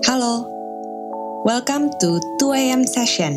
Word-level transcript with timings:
Halo, 0.00 0.48
welcome 1.44 1.92
to 2.00 2.16
2am 2.40 2.88
session. 2.88 3.36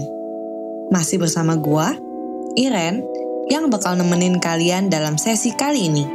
Masih 0.87 1.19
bersama 1.19 1.59
gua, 1.59 1.91
Iren, 2.55 3.03
yang 3.51 3.67
bakal 3.67 3.99
nemenin 3.99 4.39
kalian 4.39 4.87
dalam 4.87 5.19
sesi 5.19 5.51
kali 5.51 5.91
ini. 5.91 6.07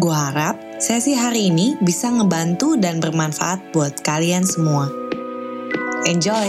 Gua 0.00 0.32
harap 0.32 0.56
sesi 0.80 1.12
hari 1.12 1.52
ini 1.52 1.76
bisa 1.84 2.08
ngebantu 2.08 2.80
dan 2.80 2.96
bermanfaat 2.96 3.76
buat 3.76 4.00
kalian 4.00 4.48
semua. 4.48 4.88
Enjoy! 6.08 6.48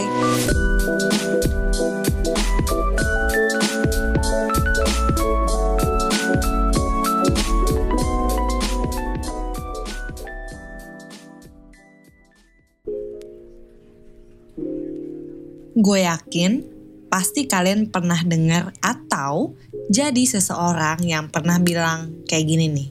Gue 15.84 16.08
yakin 16.08 16.64
pasti 17.12 17.44
kalian 17.44 17.92
pernah 17.92 18.16
dengar 18.24 18.72
atau 18.80 19.52
jadi 19.92 20.24
seseorang 20.24 21.04
yang 21.04 21.28
pernah 21.28 21.60
bilang 21.60 22.24
kayak 22.24 22.48
gini 22.48 22.72
nih. 22.72 22.88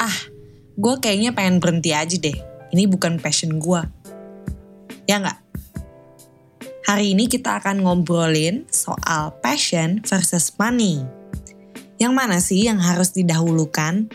Ah, 0.00 0.16
gue 0.80 0.94
kayaknya 1.04 1.36
pengen 1.36 1.60
berhenti 1.60 1.92
aja 1.92 2.16
deh. 2.16 2.38
Ini 2.72 2.88
bukan 2.88 3.20
passion 3.20 3.60
gue. 3.60 3.82
Ya 5.04 5.20
nggak? 5.20 5.36
Hari 6.88 7.12
ini 7.12 7.28
kita 7.28 7.60
akan 7.60 7.84
ngobrolin 7.84 8.64
soal 8.72 9.36
passion 9.44 10.00
versus 10.00 10.56
money. 10.56 11.04
Yang 12.00 12.12
mana 12.16 12.40
sih 12.40 12.64
yang 12.64 12.80
harus 12.80 13.12
didahulukan? 13.12 14.08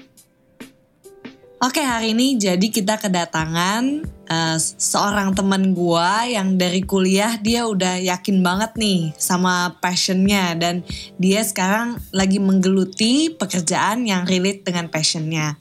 Oke, 1.66 1.82
hari 1.82 2.14
ini 2.14 2.38
jadi 2.38 2.62
kita 2.70 3.02
kedatangan 3.02 4.06
uh, 4.30 4.58
seorang 4.78 5.34
teman 5.34 5.74
gua 5.74 6.22
yang 6.30 6.62
dari 6.62 6.86
kuliah 6.86 7.42
dia 7.42 7.66
udah 7.66 7.98
yakin 7.98 8.46
banget 8.46 8.78
nih 8.78 9.10
sama 9.18 9.74
passionnya 9.82 10.54
dan 10.54 10.86
dia 11.18 11.42
sekarang 11.42 11.98
lagi 12.14 12.38
menggeluti 12.38 13.34
pekerjaan 13.34 14.06
yang 14.06 14.30
relate 14.30 14.62
dengan 14.62 14.94
passionnya. 14.94 15.58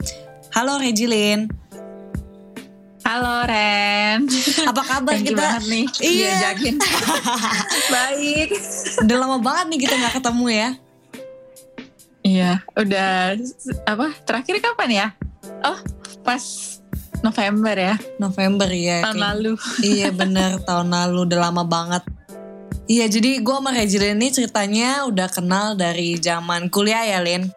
Halo 0.53 0.77
Regilin. 0.77 1.48
Halo 3.09 3.48
Ren. 3.48 4.28
Apa 4.69 4.83
kabar 4.84 5.17
Thank 5.17 5.33
kita? 5.33 5.41
banget 5.41 5.65
nih 5.73 5.84
Iya. 6.05 6.12
diajakin. 6.37 6.75
Baik. 7.97 8.48
Udah 9.09 9.17
lama 9.25 9.39
banget 9.41 9.65
nih 9.73 9.81
kita 9.89 9.95
nggak 9.97 10.15
ketemu 10.21 10.47
ya. 10.53 10.69
Iya, 12.25 12.53
udah 12.77 13.41
apa? 13.89 14.06
Terakhir 14.28 14.61
kapan 14.61 14.91
ya? 14.93 15.09
Oh, 15.65 15.78
pas 16.25 16.41
November 17.20 17.72
ya, 17.75 17.94
November 18.17 18.69
ya. 18.69 19.00
tahun 19.03 19.14
kayak- 19.14 19.28
lalu. 19.30 19.53
Iya 19.92 20.08
bener 20.11 20.50
tahun 20.61 20.89
lalu 20.89 21.19
udah 21.25 21.39
lama 21.42 21.62
banget. 21.62 22.03
Iya 22.84 23.08
jadi 23.08 23.41
gue 23.41 23.55
sama 23.55 23.70
Regilin 23.70 24.16
ini 24.16 24.28
ceritanya 24.31 25.05
udah 25.05 25.25
kenal 25.27 25.72
dari 25.72 26.16
zaman 26.16 26.69
kuliah 26.69 27.00
ya 27.06 27.20
Lin. 27.20 27.48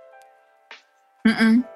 Mm-mm. 1.23 1.67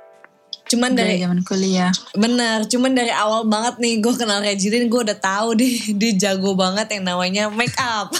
Cuman 0.66 0.95
Dari 0.95 1.20
dari 1.20 1.20
zaman 1.20 1.39
kuliah. 1.44 1.92
bener, 2.14 2.64
cuman 2.66 2.95
dari 2.95 3.11
awal 3.11 3.44
banget 3.44 3.76
nih 3.78 4.00
gue 4.00 4.14
kenal 4.16 4.39
Regilin 4.39 4.88
gue 4.88 5.02
udah 5.03 5.17
tahu 5.17 5.52
dia 5.59 5.67
dia 5.92 6.11
jago 6.17 6.55
banget 6.55 6.88
yang 6.92 7.03
namanya 7.05 7.48
make 7.50 7.76
up. 7.78 8.08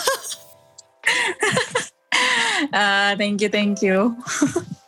Ah, 2.72 3.18
thank 3.18 3.42
you, 3.42 3.50
thank 3.50 3.82
you. 3.82 4.14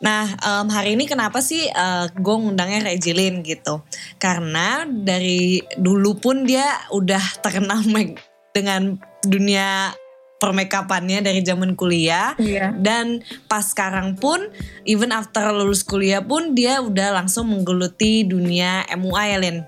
Nah 0.04 0.36
em, 0.36 0.68
hari 0.68 1.00
ini 1.00 1.08
kenapa 1.08 1.40
sih 1.40 1.64
gue 2.12 2.36
ngundangnya 2.36 2.92
Regilin 2.92 3.40
gitu? 3.40 3.80
Karena 4.20 4.84
dari 4.84 5.64
dulu 5.80 6.20
pun 6.20 6.44
dia 6.44 6.68
udah 6.92 7.40
terkenal 7.40 7.80
dengan 8.56 9.00
dunia 9.24 9.96
permakeupannya 10.44 11.24
dari 11.24 11.40
zaman 11.40 11.72
kuliah. 11.72 12.36
Iya. 12.36 12.76
Dan 12.76 13.24
pas 13.48 13.64
sekarang 13.64 14.20
pun, 14.20 14.44
even 14.84 15.08
after 15.08 15.48
lulus 15.48 15.80
kuliah 15.80 16.20
pun 16.20 16.52
dia 16.52 16.84
udah 16.84 17.16
langsung 17.16 17.48
menggeluti 17.48 18.28
dunia 18.28 18.84
MUA 18.92 19.24
ya 19.24 19.38
Lin. 19.40 19.58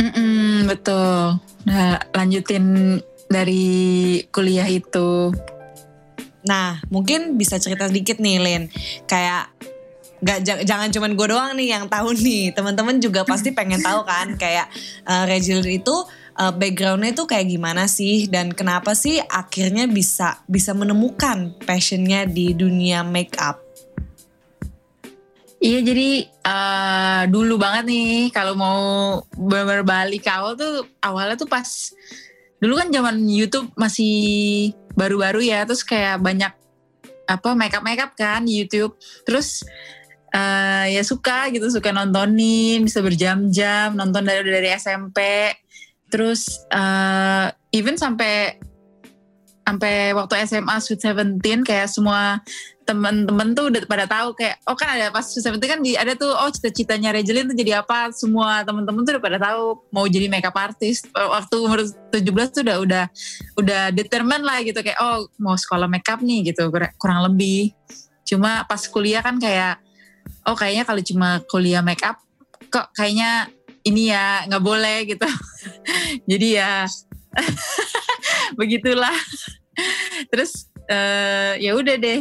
Mm-mm, 0.00 0.64
betul. 0.64 1.36
Nah, 1.68 2.00
lanjutin 2.16 2.96
dari 3.28 3.68
kuliah 4.32 4.64
itu. 4.64 5.28
Nah 6.46 6.80
mungkin 6.88 7.36
bisa 7.36 7.60
cerita 7.60 7.88
sedikit 7.88 8.20
nih 8.20 8.36
Lin. 8.40 8.62
Kayak 9.04 9.52
gak, 10.20 10.38
ja- 10.44 10.62
jangan 10.64 10.92
cuman 10.92 11.12
gue 11.16 11.26
doang 11.28 11.52
nih 11.56 11.76
yang 11.76 11.84
tahu 11.88 12.12
nih. 12.16 12.52
Teman-teman 12.52 13.00
juga 13.00 13.24
pasti 13.24 13.52
pengen 13.52 13.80
tahu 13.80 14.04
kan 14.04 14.36
kayak 14.36 14.68
uh, 15.08 15.24
Regil 15.28 15.64
itu 15.64 15.96
uh, 16.40 16.52
backgroundnya 16.52 17.12
itu 17.12 17.24
kayak 17.28 17.46
gimana 17.48 17.84
sih 17.84 18.28
dan 18.28 18.52
kenapa 18.52 18.96
sih 18.96 19.20
akhirnya 19.20 19.84
bisa 19.84 20.40
bisa 20.48 20.72
menemukan 20.72 21.52
passionnya 21.68 22.24
di 22.24 22.56
dunia 22.56 23.04
make 23.04 23.36
up. 23.36 23.60
Iya 25.60 25.84
jadi 25.84 26.24
eh, 26.24 27.22
dulu 27.28 27.60
banget 27.60 27.92
nih 27.92 28.32
kalau 28.32 28.56
mau 28.56 28.80
bener 29.36 29.84
balik 29.84 30.24
ke 30.24 30.32
awal 30.32 30.56
tuh 30.56 30.88
awalnya 31.04 31.36
tuh 31.36 31.44
pas 31.44 31.68
dulu 32.56 32.80
kan 32.80 32.88
zaman 32.88 33.28
YouTube 33.28 33.68
masih 33.76 34.72
baru-baru 34.94 35.44
ya 35.44 35.66
terus 35.66 35.82
kayak 35.86 36.22
banyak 36.22 36.52
apa 37.30 37.50
makeup 37.54 37.84
makeup 37.86 38.12
kan 38.18 38.42
di 38.42 38.62
YouTube. 38.64 38.98
Terus 39.22 39.62
eh, 40.34 40.98
ya 40.98 41.02
suka 41.02 41.50
gitu 41.50 41.66
suka 41.70 41.90
nontonin 41.90 42.82
bisa 42.86 43.02
berjam-jam 43.02 43.94
nonton 43.94 44.22
dari 44.26 44.46
dari 44.46 44.68
SMP 44.74 45.18
terus 46.10 46.66
eh, 46.74 47.46
even 47.70 47.94
sampai 47.94 48.58
sampai 49.70 50.10
waktu 50.10 50.34
SMA 50.50 50.76
Sweet 50.82 51.00
Seventeen 51.00 51.62
kayak 51.62 51.86
semua 51.86 52.42
temen-temen 52.82 53.54
tuh 53.54 53.70
udah 53.70 53.86
pada 53.86 54.02
tahu 54.10 54.34
kayak 54.34 54.58
oh 54.66 54.74
kan 54.74 54.98
ada 54.98 55.14
pas 55.14 55.22
Sweet 55.22 55.46
Seventeen 55.46 55.70
kan 55.70 55.80
di, 55.80 55.94
ada 55.94 56.18
tuh 56.18 56.34
oh 56.34 56.50
cita-citanya 56.50 57.14
Rejelin 57.14 57.46
tuh 57.46 57.54
jadi 57.54 57.86
apa? 57.86 58.10
Semua 58.10 58.66
temen-temen 58.66 59.06
tuh 59.06 59.14
udah 59.14 59.22
pada 59.22 59.38
tahu 59.38 59.78
mau 59.94 60.10
jadi 60.10 60.26
makeup 60.26 60.58
artist. 60.58 61.06
Waktu 61.14 61.54
umur 61.62 61.86
17 61.86 62.18
tuh 62.50 62.62
udah 62.66 62.76
udah 62.82 63.04
udah 63.62 63.82
determine 63.94 64.42
lah 64.42 64.58
gitu 64.66 64.82
kayak 64.82 64.98
oh 64.98 65.30
mau 65.38 65.54
sekolah 65.54 65.86
makeup 65.86 66.18
nih 66.18 66.50
gitu 66.50 66.66
kur- 66.74 66.94
kurang 66.98 67.22
lebih. 67.30 67.70
Cuma 68.26 68.66
pas 68.66 68.82
kuliah 68.90 69.22
kan 69.22 69.38
kayak 69.38 69.78
oh 70.50 70.58
kayaknya 70.58 70.82
kalau 70.82 71.02
cuma 71.06 71.38
kuliah 71.46 71.86
makeup 71.86 72.18
kok 72.74 72.90
kayaknya 72.98 73.46
ini 73.86 74.10
ya 74.10 74.42
nggak 74.50 74.64
boleh 74.66 75.06
gitu. 75.06 75.30
Jadi 76.30 76.58
ya 76.58 76.90
begitulah 78.58 79.14
terus 80.30 80.68
eh, 80.90 81.60
ya 81.62 81.74
udah 81.76 81.96
deh 81.96 82.20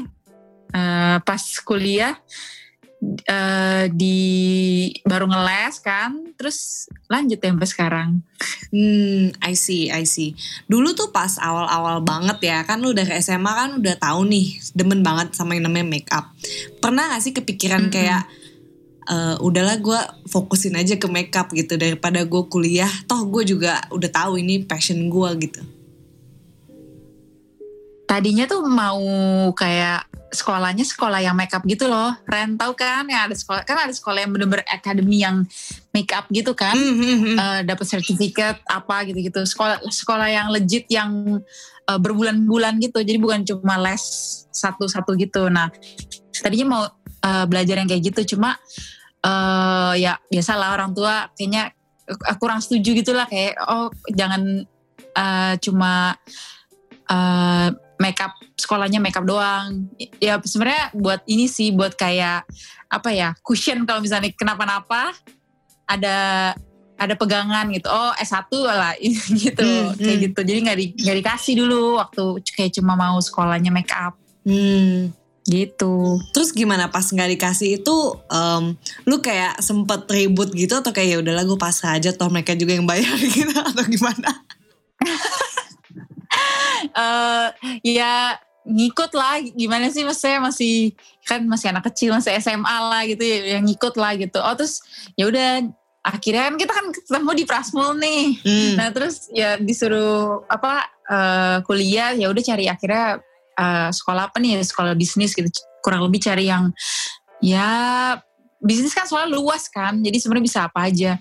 Eh, 0.70 1.18
pas 1.26 1.44
kuliah 1.66 2.14
eh, 3.26 3.90
di 3.90 4.22
baru 5.02 5.26
ngeles 5.26 5.82
kan 5.82 6.14
terus 6.38 6.86
lanjut 7.10 7.42
ya 7.42 7.50
sampai 7.50 7.70
sekarang 7.70 8.10
Hmm, 8.70 9.34
I 9.42 9.58
see, 9.58 9.90
I 9.90 10.06
see. 10.06 10.38
Dulu 10.70 10.94
tuh 10.94 11.10
pas 11.10 11.42
awal-awal 11.42 12.06
banget 12.06 12.54
ya, 12.54 12.62
kan 12.70 12.78
lu 12.78 12.94
dari 12.94 13.18
SMA 13.18 13.50
kan 13.50 13.82
udah 13.82 13.98
tahu 13.98 14.30
nih, 14.30 14.62
demen 14.78 15.02
banget 15.02 15.34
sama 15.34 15.58
yang 15.58 15.66
namanya 15.66 15.90
make 15.90 16.06
up. 16.14 16.30
Pernah 16.78 17.18
gak 17.18 17.26
sih 17.26 17.34
kepikiran 17.34 17.90
Mm-mm. 17.90 17.96
kayak, 17.98 18.30
eh, 19.10 19.36
udahlah 19.42 19.82
gue 19.82 19.98
fokusin 20.30 20.78
aja 20.78 21.02
ke 21.02 21.08
make 21.10 21.34
up 21.34 21.50
gitu 21.50 21.82
daripada 21.82 22.22
gue 22.22 22.44
kuliah, 22.46 22.94
toh 23.10 23.26
gue 23.26 23.42
juga 23.42 23.82
udah 23.90 24.10
tahu 24.14 24.38
ini 24.38 24.62
passion 24.70 25.10
gue 25.10 25.30
gitu. 25.50 25.66
Tadinya 28.10 28.50
tuh 28.50 28.66
mau 28.66 28.98
kayak 29.54 30.10
sekolahnya 30.34 30.82
sekolah 30.82 31.22
yang 31.22 31.38
makeup 31.38 31.62
gitu 31.70 31.86
loh. 31.86 32.10
Ren 32.26 32.58
tahu 32.58 32.74
kan 32.74 33.06
yang 33.06 33.30
ada 33.30 33.38
sekolah 33.38 33.62
kan 33.62 33.86
ada 33.86 33.94
sekolah 33.94 34.26
yang 34.26 34.34
bener-bener 34.34 34.66
akademi 34.66 35.22
yang 35.22 35.46
makeup 35.94 36.26
gitu 36.34 36.58
kan? 36.58 36.74
Hmm, 36.74 36.98
hmm, 36.98 37.18
hmm. 37.22 37.36
eh, 37.38 37.60
dapat 37.70 37.86
sertifikat 37.86 38.66
apa 38.66 39.06
gitu-gitu. 39.06 39.46
Sekolah 39.46 39.86
sekolah 39.86 40.26
yang 40.26 40.50
legit 40.50 40.90
yang 40.90 41.38
eh, 41.86 42.00
berbulan-bulan 42.02 42.82
gitu. 42.82 42.98
Jadi 42.98 43.18
bukan 43.22 43.46
cuma 43.46 43.78
les 43.78 44.02
satu-satu 44.50 45.14
gitu. 45.14 45.46
Nah 45.54 45.70
tadinya 46.34 46.66
mau 46.66 46.84
eh, 47.22 47.46
belajar 47.46 47.78
yang 47.78 47.90
kayak 47.90 48.10
gitu. 48.10 48.34
Cuma 48.38 48.58
eh 49.20 49.94
ya 50.02 50.18
biasalah 50.32 50.74
orang 50.74 50.98
tua 50.98 51.30
kayaknya 51.38 51.78
kurang 52.42 52.58
setuju 52.58 53.06
gitulah. 53.06 53.30
Kayak 53.30 53.54
oh 53.70 53.94
jangan 54.14 54.66
eh, 54.98 55.54
cuma 55.62 56.18
eh, 57.06 57.70
makeup 58.00 58.32
sekolahnya 58.56 59.04
makeup 59.04 59.28
doang. 59.28 59.92
Ya 60.24 60.40
sebenarnya 60.42 60.96
buat 60.96 61.22
ini 61.28 61.46
sih 61.52 61.76
buat 61.76 61.94
kayak 61.94 62.48
apa 62.90 63.10
ya 63.14 63.36
cushion 63.46 63.86
kalau 63.86 64.02
misalnya 64.02 64.32
kenapa-napa 64.34 65.14
ada 65.86 66.18
ada 67.00 67.14
pegangan 67.16 67.68
gitu. 67.72 67.88
Oh 67.88 68.12
S1 68.20 68.52
lah 68.64 68.96
gitu 69.44 69.64
Hmm, 69.64 69.96
kayak 70.00 70.18
hmm. 70.18 70.26
gitu. 70.32 70.40
Jadi 70.44 70.60
nggak 70.66 70.78
di, 70.80 70.86
nggak 70.96 71.18
dikasih 71.24 71.54
dulu 71.60 72.00
waktu 72.00 72.24
kayak 72.56 72.72
cuma 72.76 72.96
mau 72.96 73.20
sekolahnya 73.20 73.72
make 73.72 73.92
up 73.92 74.16
Hmm, 74.48 75.12
gitu. 75.46 76.18
Terus 76.32 76.50
gimana 76.56 76.88
pas 76.90 77.06
nggak 77.06 77.38
dikasih 77.38 77.84
itu, 77.84 77.96
um, 78.32 78.74
lu 79.04 79.20
kayak 79.20 79.60
sempet 79.60 80.08
ribut 80.10 80.50
gitu 80.56 80.80
atau 80.80 80.90
kayak 80.96 81.10
ya 81.14 81.18
udahlah 81.22 81.44
gue 81.44 81.60
pasrah 81.60 82.00
aja, 82.00 82.16
toh 82.16 82.32
mereka 82.32 82.56
juga 82.56 82.74
yang 82.74 82.88
bayar 82.88 83.14
gitu 83.36 83.54
atau 83.54 83.84
gimana? 83.86 84.32
eh 86.88 87.48
ya 87.84 88.40
ngikut 88.70 89.12
lah 89.18 89.42
gimana 89.42 89.90
sih 89.90 90.06
maksudnya 90.06 90.40
masih 90.46 90.94
kan 91.26 91.42
masih 91.50 91.74
anak 91.74 91.90
kecil 91.90 92.14
masih 92.14 92.38
SMA 92.38 92.78
lah 92.86 93.02
gitu 93.10 93.24
ya 93.26 93.58
yang 93.58 93.66
ngikut 93.66 93.98
lah 93.98 94.14
gitu. 94.20 94.38
Oh 94.38 94.54
terus 94.54 94.84
ya 95.18 95.26
udah 95.26 95.66
akhirnya 96.06 96.54
kan 96.54 96.56
kita 96.56 96.72
kan 96.72 96.86
ketemu 96.94 97.32
di 97.34 97.44
Prasmul 97.50 97.98
nih. 97.98 98.24
Hmm. 98.46 98.74
nah 98.80 98.88
terus 98.94 99.28
ya 99.34 99.58
disuruh 99.58 100.46
apa 100.48 100.86
eh, 101.10 101.58
kuliah 101.66 102.14
ya 102.14 102.30
udah 102.30 102.44
cari 102.46 102.66
akhirnya 102.70 103.20
eh, 103.58 103.90
sekolah 103.90 104.30
apa 104.30 104.38
nih 104.38 104.62
sekolah 104.62 104.94
bisnis 104.94 105.34
gitu. 105.34 105.50
Kurang 105.82 106.06
lebih 106.06 106.22
cari 106.22 106.52
yang 106.52 106.70
ya 107.40 108.20
bisnis 108.60 108.92
kan 108.92 109.08
soalnya 109.08 109.40
luas 109.40 109.72
kan 109.72 110.04
jadi 110.04 110.18
sebenarnya 110.20 110.46
bisa 110.46 110.60
apa 110.70 110.80
aja. 110.92 111.18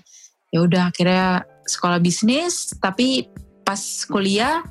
Ya 0.49 0.59
udah 0.65 0.93
akhirnya 0.93 1.45
sekolah 1.65 1.97
bisnis 1.97 2.73
tapi 2.77 3.29
pas 3.65 3.79
kuliah 4.09 4.65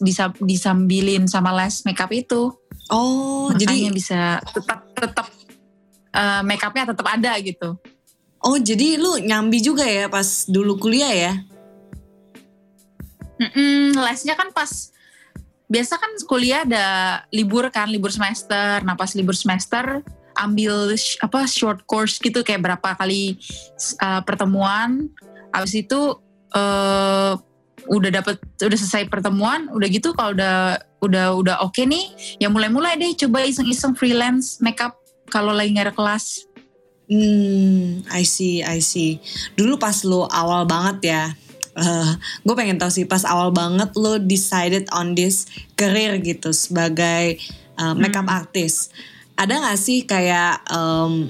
disam- 0.00 0.38
disambilin 0.42 1.26
sama 1.28 1.52
les 1.54 1.82
makeup 1.84 2.10
itu. 2.10 2.50
Oh, 2.92 3.48
makanya 3.50 3.64
jadi 3.64 3.76
bisa 3.90 4.20
tetap 4.52 4.78
tetap 4.92 5.26
eh, 6.14 6.42
makeupnya 6.46 6.90
tetap 6.94 7.06
ada 7.08 7.32
gitu. 7.42 7.76
Oh 8.44 8.60
jadi 8.60 9.00
lu 9.00 9.16
nyambi 9.24 9.64
juga 9.64 9.88
ya 9.88 10.04
pas 10.12 10.44
dulu 10.44 10.76
kuliah 10.76 11.12
ya? 11.12 11.32
Mm-mm, 13.40 13.98
lesnya 13.98 14.36
kan 14.36 14.52
pas 14.52 14.92
biasa 15.64 15.96
kan 15.96 16.12
kuliah 16.28 16.62
ada 16.62 16.86
libur 17.32 17.66
kan 17.72 17.88
libur 17.88 18.12
semester. 18.12 18.84
Nah 18.84 18.94
pas 18.94 19.10
libur 19.16 19.32
semester 19.32 20.04
ambil 20.36 20.92
sh- 20.98 21.18
apa 21.24 21.48
short 21.48 21.88
course 21.88 22.20
gitu 22.20 22.44
kayak 22.44 22.62
berapa 22.62 22.88
kali 23.00 23.40
uh, 24.04 24.20
pertemuan. 24.22 25.08
Habis 25.50 25.88
itu 25.88 26.00
eh 26.54 27.32
udah 27.88 28.10
dapet 28.10 28.40
udah 28.60 28.78
selesai 28.78 29.08
pertemuan 29.12 29.68
udah 29.72 29.88
gitu 29.92 30.16
kalau 30.16 30.32
udah 30.32 30.80
udah 31.04 31.26
udah 31.36 31.56
oke 31.60 31.80
nih 31.84 32.08
ya 32.40 32.48
mulai-mulai 32.48 32.96
deh 32.96 33.12
coba 33.26 33.44
iseng-iseng 33.44 33.92
freelance 33.92 34.60
makeup 34.64 34.96
kalau 35.28 35.52
lagi 35.52 35.76
nggak 35.76 35.92
ada 35.92 35.96
kelas 35.96 36.48
Hmm, 37.04 38.00
I 38.08 38.24
see, 38.24 38.64
I 38.64 38.80
see. 38.80 39.20
Dulu 39.60 39.76
pas 39.76 39.92
lu 40.08 40.24
awal 40.24 40.64
banget 40.64 41.12
ya, 41.12 41.24
gue 42.46 42.54
pengen 42.54 42.80
tahu 42.80 42.88
sih 42.88 43.04
pas 43.04 43.20
awal 43.26 43.52
banget 43.52 43.92
lu 43.98 44.16
decided 44.22 44.88
on 44.94 45.12
this 45.12 45.44
career 45.74 46.16
gitu 46.22 46.54
sebagai 46.54 47.36
uh, 47.76 47.92
makeup 47.92 48.24
artist. 48.30 48.94
Ada 49.34 49.60
gak 49.60 49.78
sih 49.78 50.06
kayak 50.06 50.62
um, 50.70 51.28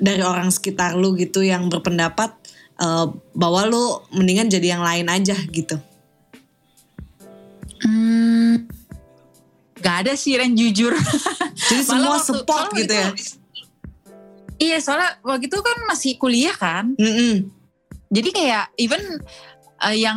dari 0.00 0.24
orang 0.24 0.48
sekitar 0.48 0.96
lu 0.96 1.12
gitu 1.14 1.44
yang 1.44 1.68
berpendapat 1.68 2.32
uh, 2.76 3.06
bahwa 3.32 3.60
lu 3.66 3.84
mendingan 4.10 4.48
jadi 4.48 4.74
yang 4.74 4.82
lain 4.82 5.06
aja 5.06 5.36
gitu? 5.50 5.76
Hmm, 7.84 8.64
gak 9.76 10.06
ada 10.06 10.12
sih 10.16 10.32
Ren 10.34 10.56
jujur. 10.56 10.96
Jadi 11.68 11.82
Malah 11.84 11.84
semua 11.84 12.10
waktu- 12.16 12.28
support 12.28 12.68
gitu 12.72 12.92
ya? 12.92 13.08
itu- 13.12 13.42
Iya 14.54 14.78
soalnya 14.78 15.18
waktu 15.20 15.50
itu 15.50 15.58
kan 15.58 15.76
masih 15.84 16.14
kuliah 16.16 16.54
kan. 16.54 16.94
Mm-mm. 16.94 17.50
Jadi 18.08 18.30
kayak 18.30 18.70
even 18.78 19.02
uh, 19.82 19.90
yang 19.90 20.16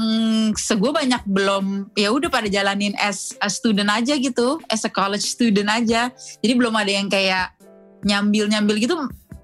segue 0.54 0.94
banyak 0.94 1.25
belum 1.25 1.89
ya 1.98 2.13
udah 2.13 2.30
pada 2.30 2.45
jalanin 2.45 2.94
as 3.01 3.33
a 3.42 3.50
student 3.50 3.89
aja 3.89 4.13
gitu, 4.13 4.62
as 4.69 4.86
a 4.86 4.92
college 4.94 5.25
student 5.25 5.65
aja. 5.68 6.13
Jadi 6.39 6.54
belum 6.54 6.77
ada 6.77 6.92
yang 6.94 7.09
kayak 7.09 7.57
nyambil-nyambil 8.06 8.77
gitu. 8.77 8.94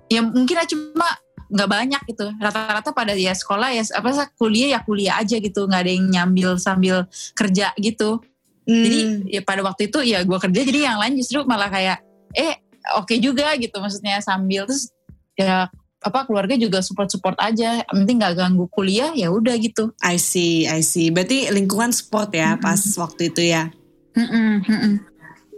Ya 0.08 0.22
mungkin 0.22 0.62
aja 0.62 0.70
cuma 0.70 1.10
nggak 1.54 1.70
banyak 1.70 2.02
gitu. 2.10 2.26
Rata-rata 2.42 2.90
pada 2.90 3.14
ya 3.14 3.32
sekolah 3.32 3.70
ya 3.70 3.86
apa 3.94 4.10
sih 4.10 4.28
kuliah 4.36 4.70
ya 4.76 4.80
kuliah 4.82 5.16
aja 5.22 5.38
gitu, 5.38 5.70
nggak 5.70 5.82
ada 5.86 5.92
yang 5.94 6.06
nyambil 6.10 6.58
sambil 6.58 7.06
kerja 7.38 7.70
gitu. 7.78 8.18
Jadi 8.66 9.00
Hmm. 9.04 9.28
ya 9.28 9.42
pada 9.44 9.60
waktu 9.62 9.92
itu 9.92 10.00
ya 10.02 10.24
gue 10.24 10.40
kerja 10.40 10.60
jadi 10.64 10.80
yang 10.88 10.98
lain 10.98 11.20
justru 11.20 11.44
malah 11.44 11.68
kayak 11.68 12.00
eh 12.32 12.64
oke 12.96 13.12
juga 13.20 13.52
gitu 13.60 13.76
maksudnya 13.78 14.24
sambil 14.24 14.64
terus 14.64 14.88
ya 15.36 15.68
apa 16.00 16.28
keluarga 16.28 16.56
juga 16.56 16.80
support 16.84 17.08
support 17.08 17.36
aja 17.40 17.84
penting 17.88 18.20
nggak 18.20 18.36
ganggu 18.36 18.68
kuliah 18.68 19.12
ya 19.16 19.32
udah 19.32 19.56
gitu. 19.56 19.92
I 20.04 20.20
see, 20.20 20.64
I 20.68 20.84
see. 20.84 21.12
Berarti 21.12 21.48
lingkungan 21.48 21.92
support 21.96 22.32
ya 22.32 22.60
pas 22.60 22.80
waktu 23.00 23.32
itu 23.32 23.52
ya. 23.52 23.72
Mm-mm, 24.16 24.68
mm-mm. 24.68 24.94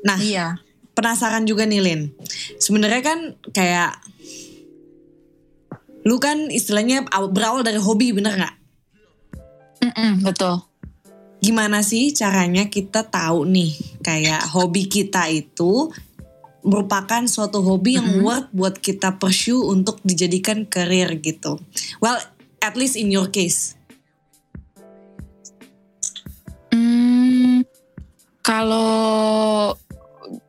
Nah, 0.05 0.17
Iya. 0.21 0.61
penasaran 0.93 1.49
juga 1.49 1.65
nih 1.65 1.81
Lin. 1.81 2.01
Sebenarnya 2.61 3.01
kan 3.01 3.19
kayak 3.51 4.04
lu 6.05 6.21
kan 6.21 6.53
istilahnya 6.53 7.01
aw- 7.09 7.33
berawal 7.33 7.65
dari 7.65 7.81
hobi 7.81 8.13
bener 8.13 8.37
nggak? 8.37 8.55
Betul. 10.21 10.61
Gimana 11.41 11.81
sih 11.81 12.13
caranya 12.13 12.69
kita 12.69 13.05
tahu 13.05 13.45
nih 13.49 13.73
kayak 14.05 14.49
hobi 14.53 14.85
kita 14.85 15.29
itu 15.29 15.89
merupakan 16.65 17.21
suatu 17.29 17.61
hobi 17.61 18.01
yang 18.01 18.25
worth 18.25 18.49
buat 18.49 18.75
kita 18.81 19.21
pursue 19.21 19.61
untuk 19.69 20.01
dijadikan 20.01 20.65
career 20.65 21.13
gitu. 21.21 21.61
Well, 22.01 22.17
at 22.57 22.73
least 22.73 22.97
in 22.97 23.13
your 23.13 23.29
case. 23.29 23.77
Hmm, 26.73 27.61
kalau 28.41 29.77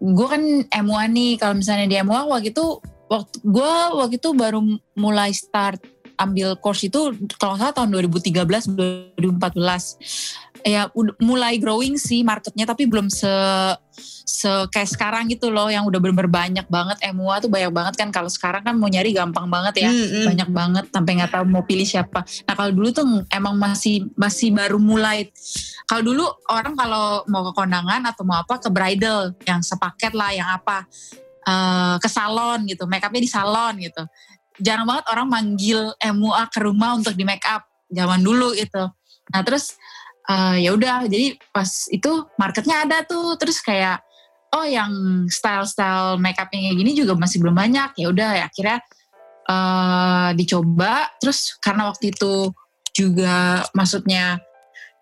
gue 0.01 0.27
kan 0.27 0.43
MUA 0.65 1.05
nih, 1.13 1.33
kalau 1.37 1.61
misalnya 1.61 1.85
di 1.85 1.97
MUA 2.01 2.33
waktu 2.33 2.57
itu 2.57 2.81
waktu 3.07 3.37
gue 3.43 3.73
waktu 4.03 4.17
itu 4.19 4.31
baru 4.35 4.61
mulai 4.99 5.31
start 5.31 5.83
ambil 6.17 6.57
course 6.57 6.89
itu 6.89 7.13
kalau 7.37 7.55
nggak 7.55 7.71
salah 7.71 7.75
tahun 7.77 7.89
2013 8.09 8.73
2014 9.21 10.57
ya 10.67 10.91
mulai 11.23 11.63
growing 11.63 11.95
sih 11.95 12.27
marketnya 12.27 12.67
tapi 12.67 12.91
belum 12.91 13.07
se 13.07 13.31
se 14.27 14.51
kayak 14.75 14.91
sekarang 14.91 15.31
gitu 15.31 15.55
loh 15.55 15.71
yang 15.71 15.87
udah 15.87 16.03
bener-bener 16.03 16.27
banyak 16.27 16.67
banget 16.67 16.99
MUA 17.15 17.47
tuh 17.47 17.51
banyak 17.53 17.71
banget 17.71 17.95
kan 17.95 18.09
kalau 18.11 18.27
sekarang 18.27 18.67
kan 18.67 18.75
mau 18.75 18.91
nyari 18.91 19.15
gampang 19.15 19.47
banget 19.47 19.87
ya 19.87 19.91
Hmm, 19.93 20.09
hmm. 20.11 20.27
banyak 20.27 20.49
banget 20.51 20.85
sampai 20.91 21.13
nggak 21.23 21.33
tahu 21.33 21.45
mau 21.47 21.63
pilih 21.63 21.87
siapa. 21.87 22.27
Nah 22.43 22.55
kalau 22.59 22.75
dulu 22.75 22.89
tuh 22.91 23.07
emang 23.31 23.55
masih 23.55 24.11
masih 24.19 24.51
baru 24.51 24.83
mulai. 24.83 25.31
Kalau 25.87 26.03
dulu 26.03 26.27
orang 26.51 26.75
kalau 26.75 27.23
mau 27.31 27.47
ke 27.47 27.53
kondangan 27.55 28.03
atau 28.03 28.27
mau 28.27 28.43
apa 28.43 28.59
ke 28.59 28.67
bridal 28.67 29.31
yang 29.47 29.63
sepaket 29.63 30.11
lah 30.13 30.35
yang 30.35 30.51
apa 30.51 30.91
eh, 31.47 31.97
ke 32.03 32.09
salon 32.11 32.67
gitu, 32.67 32.85
make 32.91 33.07
upnya 33.07 33.23
di 33.23 33.31
salon 33.31 33.75
gitu. 33.79 34.03
Jarang 34.61 34.89
banget 34.89 35.07
orang 35.13 35.29
manggil 35.29 35.93
MUA 36.01 36.43
ke 36.51 36.59
rumah 36.65 36.97
untuk 36.99 37.15
di 37.15 37.23
make 37.23 37.45
up 37.47 37.65
zaman 37.89 38.21
dulu 38.21 38.53
itu. 38.53 38.85
Nah 39.33 39.41
terus 39.47 39.79
eh, 40.29 40.67
ya 40.67 40.75
udah 40.75 41.07
jadi 41.07 41.39
pas 41.55 41.69
itu 41.89 42.11
marketnya 42.37 42.85
ada 42.85 43.07
tuh 43.07 43.39
terus 43.39 43.63
kayak 43.63 44.03
oh 44.55 44.67
yang 44.67 44.91
style-style 45.29 46.17
make 46.17 46.39
up 46.39 46.49
yang 46.55 46.71
kayak 46.71 46.79
gini 46.79 46.93
juga 46.95 47.13
masih 47.19 47.43
belum 47.43 47.57
banyak 47.57 47.91
ya 47.99 48.07
udah 48.09 48.31
ya 48.41 48.45
akhirnya 48.49 48.79
eh 49.47 50.31
dicoba 50.35 51.07
terus 51.23 51.55
karena 51.63 51.87
waktu 51.87 52.11
itu 52.11 52.51
juga 52.91 53.63
maksudnya 53.77 54.43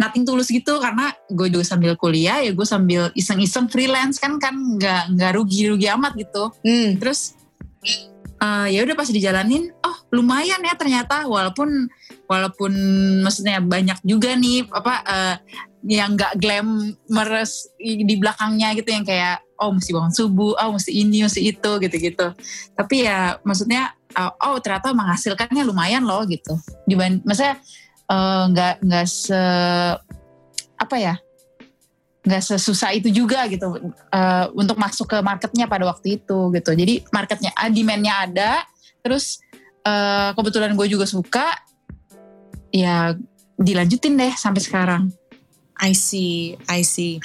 nothing 0.00 0.26
tulus 0.26 0.50
gitu 0.50 0.82
karena 0.82 1.14
gue 1.30 1.48
juga 1.50 1.64
sambil 1.64 1.94
kuliah 1.94 2.42
ya 2.42 2.50
gue 2.50 2.66
sambil 2.66 3.14
iseng-iseng 3.14 3.70
freelance 3.70 4.18
kan 4.18 4.42
kan 4.42 4.54
nggak 4.54 5.14
nggak 5.14 5.32
rugi-rugi 5.38 5.86
amat 5.94 6.12
gitu. 6.18 6.50
Hmm. 6.66 6.98
terus 6.98 7.38
eh, 8.42 8.66
ya 8.74 8.80
udah 8.82 8.96
pas 8.98 9.08
dijalanin 9.08 9.70
oh 9.86 9.96
lumayan 10.10 10.58
ya 10.62 10.74
ternyata 10.74 11.26
walaupun 11.30 11.86
walaupun 12.26 12.72
maksudnya 13.22 13.62
banyak 13.62 13.98
juga 14.02 14.34
nih 14.34 14.66
apa 14.70 14.94
eh, 15.06 15.36
yang 15.84 16.16
nggak 16.16 16.40
glamorous 16.40 17.68
di 17.76 18.14
belakangnya 18.16 18.72
gitu 18.72 18.88
yang 18.88 19.04
kayak 19.04 19.44
oh 19.60 19.70
mesti 19.70 19.92
bangun 19.92 20.12
subuh 20.16 20.56
oh 20.56 20.70
mesti 20.74 20.90
ini 20.90 21.22
mesti 21.22 21.44
itu 21.44 21.70
gitu-gitu. 21.76 22.32
Tapi 22.72 23.04
ya 23.04 23.36
maksudnya 23.44 23.92
uh, 24.16 24.32
oh 24.48 24.56
ternyata 24.64 24.96
menghasilkannya 24.96 25.62
lumayan 25.62 26.08
loh 26.08 26.24
gitu. 26.24 26.56
Dibanding 26.88 27.20
maksudnya 27.28 27.60
uh, 28.14 28.42
nggak 28.54 28.75
nggak 28.87 29.06
se 29.11 29.42
apa 30.78 30.97
ya 30.99 31.14
nggak 32.25 32.40
sesusah 32.40 32.97
itu 32.97 33.12
juga 33.12 33.44
gitu 33.52 33.92
uh, 34.14 34.47
untuk 34.56 34.80
masuk 34.80 35.12
ke 35.12 35.18
marketnya 35.21 35.68
pada 35.68 35.85
waktu 35.85 36.23
itu 36.23 36.49
gitu. 36.56 36.71
Jadi 36.73 37.04
marketnya 37.12 37.52
ah, 37.52 37.68
demandnya 37.68 38.14
ada 38.25 38.52
terus 39.04 39.44
uh, 39.85 40.33
kebetulan 40.33 40.73
gue 40.73 40.87
juga 40.88 41.04
suka 41.04 41.52
ya 42.73 43.12
dilanjutin 43.61 44.16
deh 44.16 44.33
sampai 44.35 44.62
sekarang 44.64 45.02
I 45.75 45.90
see, 45.90 46.54
I 46.71 46.87
see. 46.87 47.19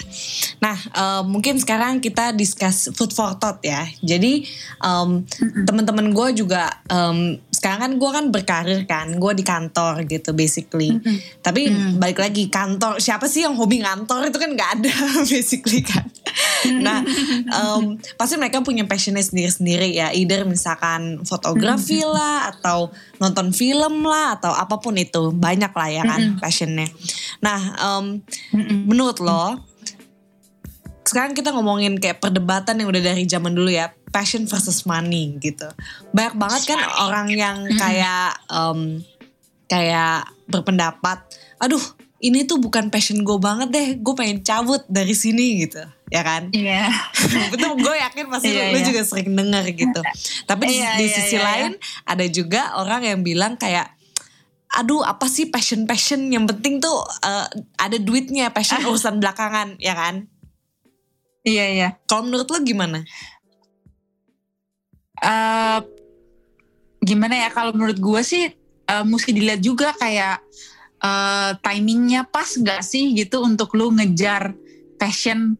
Nah, 0.57 0.73
eh, 0.73 1.21
mungkin 1.21 1.61
sekarang 1.61 2.01
kita 2.01 2.33
discuss 2.33 2.89
food 2.97 3.13
for 3.13 3.37
thought 3.37 3.61
ya. 3.61 3.85
Jadi 4.01 4.41
em, 4.81 5.21
teman-teman 5.69 6.09
gue 6.09 6.41
juga 6.41 6.81
em, 6.89 7.37
sekarang 7.53 7.79
kan 7.79 7.91
gue 8.01 8.09
kan 8.09 8.25
berkarir 8.33 8.81
kan, 8.89 9.07
gue 9.21 9.31
di 9.37 9.45
kantor 9.45 10.01
gitu 10.09 10.33
basically. 10.33 10.97
Tapi 11.45 11.69
balik 12.01 12.17
lagi 12.17 12.49
kantor, 12.49 12.97
siapa 12.97 13.29
sih 13.29 13.45
yang 13.45 13.53
hobi 13.53 13.85
ngantor 13.85 14.33
itu 14.33 14.37
kan 14.41 14.49
nggak 14.49 14.71
ada 14.81 14.93
basically 15.29 15.85
kan. 15.85 16.09
nah, 16.81 17.05
um, 17.53 18.01
pasti 18.17 18.35
mereka 18.39 18.65
punya 18.65 18.87
passionnya 18.87 19.21
sendiri-sendiri 19.21 19.93
ya. 19.93 20.09
Either 20.15 20.47
misalkan 20.47 21.21
fotografi 21.21 22.01
lah, 22.01 22.49
atau 22.49 22.89
nonton 23.21 23.53
film 23.53 24.07
lah, 24.07 24.39
atau 24.39 24.55
apa 24.55 24.79
pun 24.81 24.97
itu. 24.97 25.35
Banyak 25.35 25.71
lah 25.75 25.89
ya 25.91 26.03
kan 26.07 26.39
passionnya. 26.43 26.87
Nah, 27.43 27.59
um, 27.79 28.23
menurut 28.89 29.19
lo, 29.21 29.59
sekarang 31.05 31.33
kita 31.33 31.49
ngomongin 31.53 31.97
kayak 31.97 32.21
perdebatan 32.21 32.77
yang 32.81 32.89
udah 32.93 33.01
dari 33.01 33.25
zaman 33.25 33.53
dulu 33.57 33.73
ya. 33.73 33.89
Passion 34.09 34.49
versus 34.49 34.89
money 34.89 35.37
gitu. 35.37 35.69
Banyak 36.13 36.33
banget 36.33 36.61
kan 36.65 36.81
orang 37.05 37.29
yang 37.29 37.69
kayak 37.77 38.41
um, 38.49 39.05
kayak 39.69 40.25
berpendapat, 40.49 41.21
aduh 41.61 41.81
ini 42.19 42.43
tuh 42.43 42.59
bukan 42.59 42.91
passion 42.91 43.23
gue 43.23 43.37
banget 43.39 43.69
deh, 43.71 43.87
gue 43.95 44.13
pengen 44.17 44.43
cabut 44.43 44.83
dari 44.91 45.15
sini 45.15 45.63
gitu, 45.63 45.79
ya 46.11 46.21
kan? 46.25 46.51
Iya. 46.51 46.91
Betul, 47.53 47.79
gue 47.79 47.95
yakin 47.95 48.25
pasti 48.27 48.51
Iya, 48.51 48.75
lu 48.75 48.79
iya. 48.81 48.87
juga 48.91 49.01
sering 49.07 49.31
dengar 49.31 49.63
gitu. 49.71 50.01
Tapi 50.43 50.63
di, 50.67 50.75
Iya, 50.83 50.99
di 50.99 51.05
iya, 51.07 51.15
sisi 51.15 51.37
iya, 51.39 51.45
lain 51.47 51.71
ada 52.03 52.25
juga 52.27 52.75
orang 52.75 53.07
yang 53.07 53.19
bilang 53.23 53.55
kayak, 53.55 53.95
aduh 54.69 55.01
apa 55.01 55.25
sih 55.25 55.49
passion 55.49 55.89
passion 55.89 56.29
yang 56.29 56.45
penting 56.45 56.77
tuh 56.77 57.01
eh, 57.25 57.47
ada 57.81 57.97
duitnya, 57.97 58.53
passion 58.53 58.85
urusan 58.89 59.17
belakangan, 59.17 59.79
ya 59.81 59.97
kan? 59.97 60.29
Iya 61.41 61.65
iya. 61.73 61.89
Kalau 62.05 62.27
menurut 62.29 62.45
lo 62.51 62.59
gimana? 62.61 63.01
Eh, 65.19 65.79
gimana 67.01 67.35
ya 67.47 67.49
kalau 67.49 67.73
menurut 67.73 67.97
gue 67.97 68.21
sih 68.21 68.43
eh, 68.85 69.05
mesti 69.07 69.31
dilihat 69.33 69.61
juga 69.63 69.95
kayak 69.97 70.37
eh, 71.01 71.51
timingnya 71.65 72.27
pas 72.29 72.47
nggak 72.47 72.81
sih 72.85 73.17
gitu 73.17 73.41
untuk 73.41 73.73
lu 73.73 73.89
ngejar 73.95 74.53
passion. 75.01 75.57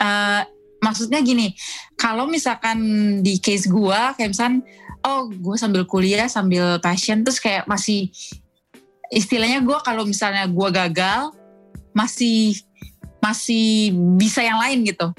Eh, 0.00 0.42
maksudnya 0.80 1.20
gini, 1.20 1.52
kalau 1.94 2.24
misalkan 2.24 2.80
di 3.20 3.36
case 3.36 3.68
gue 3.68 4.00
kayak 4.16 4.32
misalkan, 4.32 4.64
oh 5.04 5.28
gue 5.28 5.56
sambil 5.56 5.82
kuliah 5.88 6.28
sambil 6.28 6.76
passion 6.80 7.24
terus 7.24 7.40
kayak 7.40 7.64
masih 7.64 8.12
istilahnya 9.10 9.60
gue 9.60 9.78
kalau 9.82 10.06
misalnya 10.06 10.46
gue 10.46 10.68
gagal 10.70 11.34
masih 11.90 12.54
masih 13.20 13.92
bisa 14.16 14.40
yang 14.40 14.56
lain 14.56 14.86
gitu. 14.86 15.12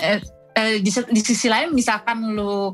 Eh, 0.00 0.20
eh, 0.56 0.80
di, 0.80 0.88
di 0.88 1.20
sisi 1.20 1.50
lain 1.50 1.74
misalkan 1.76 2.32
lu 2.32 2.72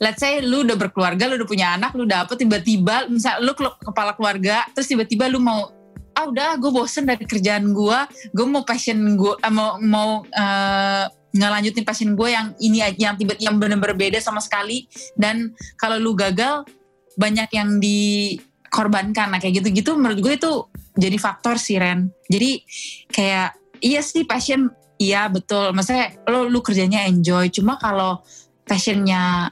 let's 0.00 0.18
say 0.18 0.40
lu 0.40 0.64
udah 0.64 0.76
berkeluarga, 0.80 1.28
lu 1.28 1.36
udah 1.36 1.48
punya 1.48 1.76
anak, 1.76 1.92
lu 1.92 2.08
dapet 2.08 2.40
tiba-tiba 2.40 3.06
misal 3.12 3.38
lu 3.44 3.52
ke- 3.52 3.78
kepala 3.84 4.16
keluarga 4.16 4.64
terus 4.72 4.88
tiba-tiba 4.88 5.28
lu 5.28 5.38
mau 5.38 5.70
ah 6.16 6.26
udah 6.26 6.58
gue 6.58 6.70
bosen 6.72 7.06
dari 7.06 7.22
kerjaan 7.22 7.70
gue, 7.70 7.98
gue 8.34 8.46
mau 8.48 8.64
passion 8.66 8.96
gue 9.14 9.34
eh, 9.38 9.52
mau 9.52 9.76
mau 9.78 10.24
eh, 10.26 11.06
ngelanjutin 11.30 11.86
passion 11.86 12.18
gue 12.18 12.28
yang 12.34 12.52
ini 12.58 12.82
aja 12.82 13.10
yang 13.10 13.14
tiba 13.14 13.38
yang 13.38 13.56
benar-benar 13.56 13.94
beda 13.94 14.18
sama 14.18 14.42
sekali. 14.42 14.86
Dan 15.14 15.54
kalau 15.78 15.98
lu 15.98 16.12
gagal 16.14 16.66
banyak 17.14 17.50
yang 17.54 17.78
dikorbankan. 17.78 19.30
Nah 19.30 19.38
kayak 19.38 19.62
gitu-gitu 19.62 19.94
menurut 19.94 20.18
gue 20.18 20.34
itu 20.36 20.52
jadi 20.98 21.16
faktor 21.16 21.56
sih 21.56 21.78
Ren. 21.78 22.10
Jadi 22.26 22.62
kayak 23.10 23.56
iya 23.82 24.00
sih 24.02 24.26
passion. 24.26 24.70
Iya 25.00 25.32
betul. 25.32 25.72
Maksudnya 25.72 26.20
lo 26.28 26.46
lu 26.50 26.60
kerjanya 26.60 27.08
enjoy. 27.08 27.48
Cuma 27.48 27.80
kalau 27.80 28.20
passionnya 28.68 29.48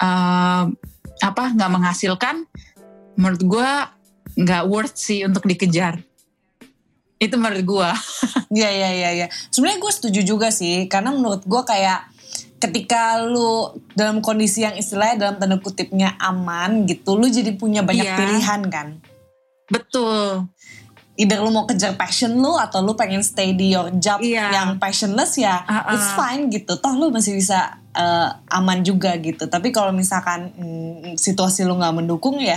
eh, 0.00 0.64
apa 1.20 1.44
nggak 1.52 1.70
menghasilkan 1.70 2.48
menurut 3.20 3.42
gue 3.44 3.70
nggak 4.40 4.64
worth 4.64 4.96
sih 4.96 5.28
untuk 5.28 5.44
dikejar 5.44 6.00
itu 7.20 7.36
menurut 7.36 7.62
gue 7.62 7.90
Iya 8.58 8.66
iya 8.66 8.90
iya 8.90 9.10
iya. 9.14 9.26
Sebenarnya 9.54 9.78
gue 9.78 9.92
setuju 9.92 10.20
juga 10.26 10.48
sih 10.50 10.90
karena 10.90 11.14
menurut 11.14 11.46
gue 11.46 11.62
kayak 11.62 12.10
ketika 12.58 13.22
lu 13.22 13.70
dalam 13.94 14.18
kondisi 14.18 14.60
yang 14.60 14.74
istilahnya 14.74 15.16
dalam 15.16 15.36
tanda 15.38 15.56
kutipnya 15.56 16.18
aman 16.18 16.82
gitu, 16.84 17.14
lu 17.14 17.24
jadi 17.24 17.54
punya 17.54 17.80
banyak 17.80 18.04
Iya. 18.04 18.16
pilihan 18.16 18.60
kan. 18.66 18.88
betul 19.66 20.50
Either 21.14 21.38
lu 21.38 21.52
mau 21.52 21.62
kejar 21.62 21.94
passion 21.94 22.32
lu 22.32 22.56
atau 22.56 22.80
lu 22.80 22.96
pengen 22.96 23.20
stay 23.20 23.52
di 23.52 23.70
your 23.70 23.92
job 23.94 24.18
Iya. 24.18 24.50
yang 24.50 24.68
passionless 24.80 25.36
ya, 25.36 25.62
Uh-uh. 25.62 25.92
it's 25.92 26.10
fine 26.16 26.48
gitu. 26.48 26.74
Toh 26.74 26.96
lu 26.96 27.12
masih 27.12 27.36
bisa 27.36 27.76
eh, 27.92 28.28
aman 28.50 28.80
juga 28.80 29.12
gitu. 29.16 29.44
Tapi 29.44 29.68
kalau 29.68 29.92
misalkan 29.92 30.48
mm, 30.56 31.14
situasi 31.14 31.62
lu 31.62 31.76
nggak 31.76 31.92
mendukung 31.92 32.40
ya 32.40 32.56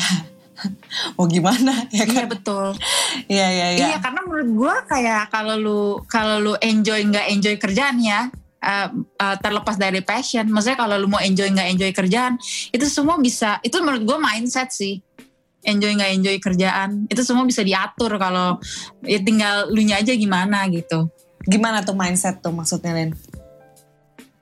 mau 1.17 1.25
gimana 1.25 1.87
ya 1.89 2.05
iya 2.05 2.23
kan? 2.25 2.31
betul 2.31 2.67
Iya 3.33 3.47
iya 3.49 3.67
iya. 3.77 3.85
Iya 3.93 3.97
karena 4.01 4.21
menurut 4.25 4.49
gue 4.57 4.75
kayak 4.89 5.23
kalau 5.29 5.55
lu 5.55 5.81
kalau 6.09 6.41
lu 6.41 6.53
enjoy 6.59 6.99
nggak 7.05 7.29
enjoy 7.29 7.55
kerjaan 7.61 8.01
ya 8.01 8.27
uh, 8.63 8.87
uh, 9.21 9.35
terlepas 9.37 9.75
dari 9.75 10.01
passion, 10.01 10.47
maksudnya 10.49 10.79
kalau 10.79 10.95
lu 10.97 11.07
mau 11.11 11.21
enjoy 11.21 11.51
nggak 11.51 11.69
enjoy 11.77 11.91
kerjaan 11.93 12.39
itu 12.71 12.85
semua 12.87 13.19
bisa 13.19 13.59
itu 13.61 13.75
menurut 13.83 14.03
gue 14.07 14.17
mindset 14.17 14.71
sih 14.71 14.97
enjoy 15.63 15.95
nggak 15.95 16.11
enjoy 16.19 16.35
kerjaan 16.43 17.07
itu 17.07 17.21
semua 17.23 17.47
bisa 17.47 17.63
diatur 17.63 18.11
kalau 18.19 18.59
ya 19.03 19.19
tinggal 19.23 19.71
lu 19.71 19.83
nya 19.83 19.99
aja 19.99 20.11
gimana 20.15 20.67
gitu. 20.71 21.07
Gimana 21.43 21.83
tuh 21.83 21.95
mindset 21.95 22.39
tuh 22.39 22.55
maksudnya 22.55 22.95
Len? 22.95 23.11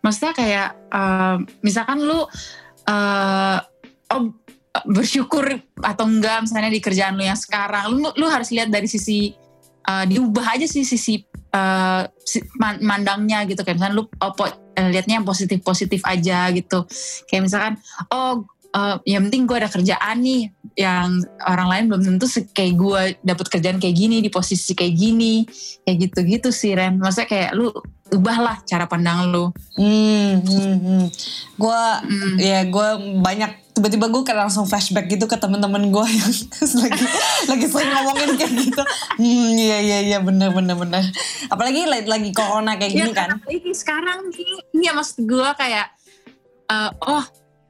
Maksudnya 0.01 0.34
kayak 0.34 0.70
uh, 0.89 1.38
misalkan 1.62 2.01
lu 2.01 2.25
uh, 2.89 3.58
oh, 4.13 4.22
bersyukur 4.88 5.60
atau 5.84 6.06
enggak 6.08 6.48
misalnya 6.48 6.72
di 6.72 6.80
kerjaan 6.80 7.20
lu 7.20 7.28
yang 7.28 7.36
sekarang 7.36 7.92
lu 7.92 8.08
lu 8.16 8.25
harus 8.32 8.56
lihat 8.56 8.72
dari 8.72 8.88
sisi 8.88 9.36
uh, 9.84 10.08
diubah 10.08 10.56
aja 10.56 10.63
sih 10.63 10.88
sisi 10.88 11.20
uh, 11.51 12.08
si- 12.24 12.48
man- 12.56 12.80
mandangnya 12.80 13.44
gitu. 13.51 13.62
Kayak 13.68 13.84
misalnya 13.84 13.96
lu 14.00 14.04
oh, 14.08 14.32
po- 14.32 14.56
eh, 14.78 14.88
lihatnya 14.88 15.20
yang 15.20 15.28
positif 15.28 15.60
positif 15.60 16.00
aja 16.08 16.48
gitu. 16.56 16.88
Kayak 17.28 17.42
misalkan 17.51 17.74
oh 18.16 18.48
uh, 18.72 18.96
yang 19.04 19.28
penting 19.28 19.44
gue 19.44 19.58
ada 19.60 19.68
kerjaan 19.68 20.18
nih 20.24 20.56
yang 20.80 21.20
orang 21.44 21.68
lain 21.68 21.84
belum 21.92 22.01
tentu 22.08 22.32
kayak 22.56 22.74
gue 22.80 23.01
dapet 23.28 23.46
kerjaan 23.51 23.75
kayak 23.75 23.96
gini 24.00 24.24
di 24.24 24.32
posisi 24.32 24.72
kayak 24.72 24.96
gini. 24.96 25.44
Kayak 25.84 25.98
gitu 26.08 26.20
gitu 26.24 26.50
sih 26.56 26.72
Ren. 26.80 26.96
Maksudnya 26.96 27.28
kayak 27.28 27.51
lu 27.60 27.75
ubahlah 28.12 28.60
cara 28.68 28.88
pandang 28.88 29.32
lu. 29.32 29.51
Hmm, 29.80 30.44
hmm, 30.44 30.75
hmm. 30.80 31.06
Gue, 31.56 31.82
Mm. 32.04 32.36
ya 32.44 32.60
gue 32.68 32.90
banyak 33.24 33.51
tiba-tiba 33.72 34.12
gue 34.12 34.22
kayak 34.28 34.48
langsung 34.48 34.68
flashback 34.68 35.08
gitu 35.08 35.25
ke 35.28 35.36
temen-temen 35.40 35.92
gue 35.92 36.06
yang 36.20 36.32
lagi 36.80 37.06
lagi 37.48 37.66
sering 37.72 37.92
ngomongin 37.92 38.30
kayak 38.36 38.54
gitu. 38.54 38.84
Hmm, 39.18 39.51
iya 39.56 39.78
iya 39.80 40.00
iya 40.04 40.18
bener 40.20 40.51
bener 40.51 40.75
bener. 40.75 41.04
Apalagi 41.48 41.88
lagi, 41.88 42.08
lagi 42.08 42.30
corona 42.36 42.75
kayak 42.75 42.92
gini 42.92 43.12
kan. 43.16 43.36
karena 43.36 43.48
ini 43.50 43.72
sekarang 43.72 44.20
nih 44.30 44.54
iya 44.75 44.92
maksud 44.92 45.24
gue 45.24 45.50
kayak 45.56 45.88
eh, 46.68 46.92
oh 47.08 47.24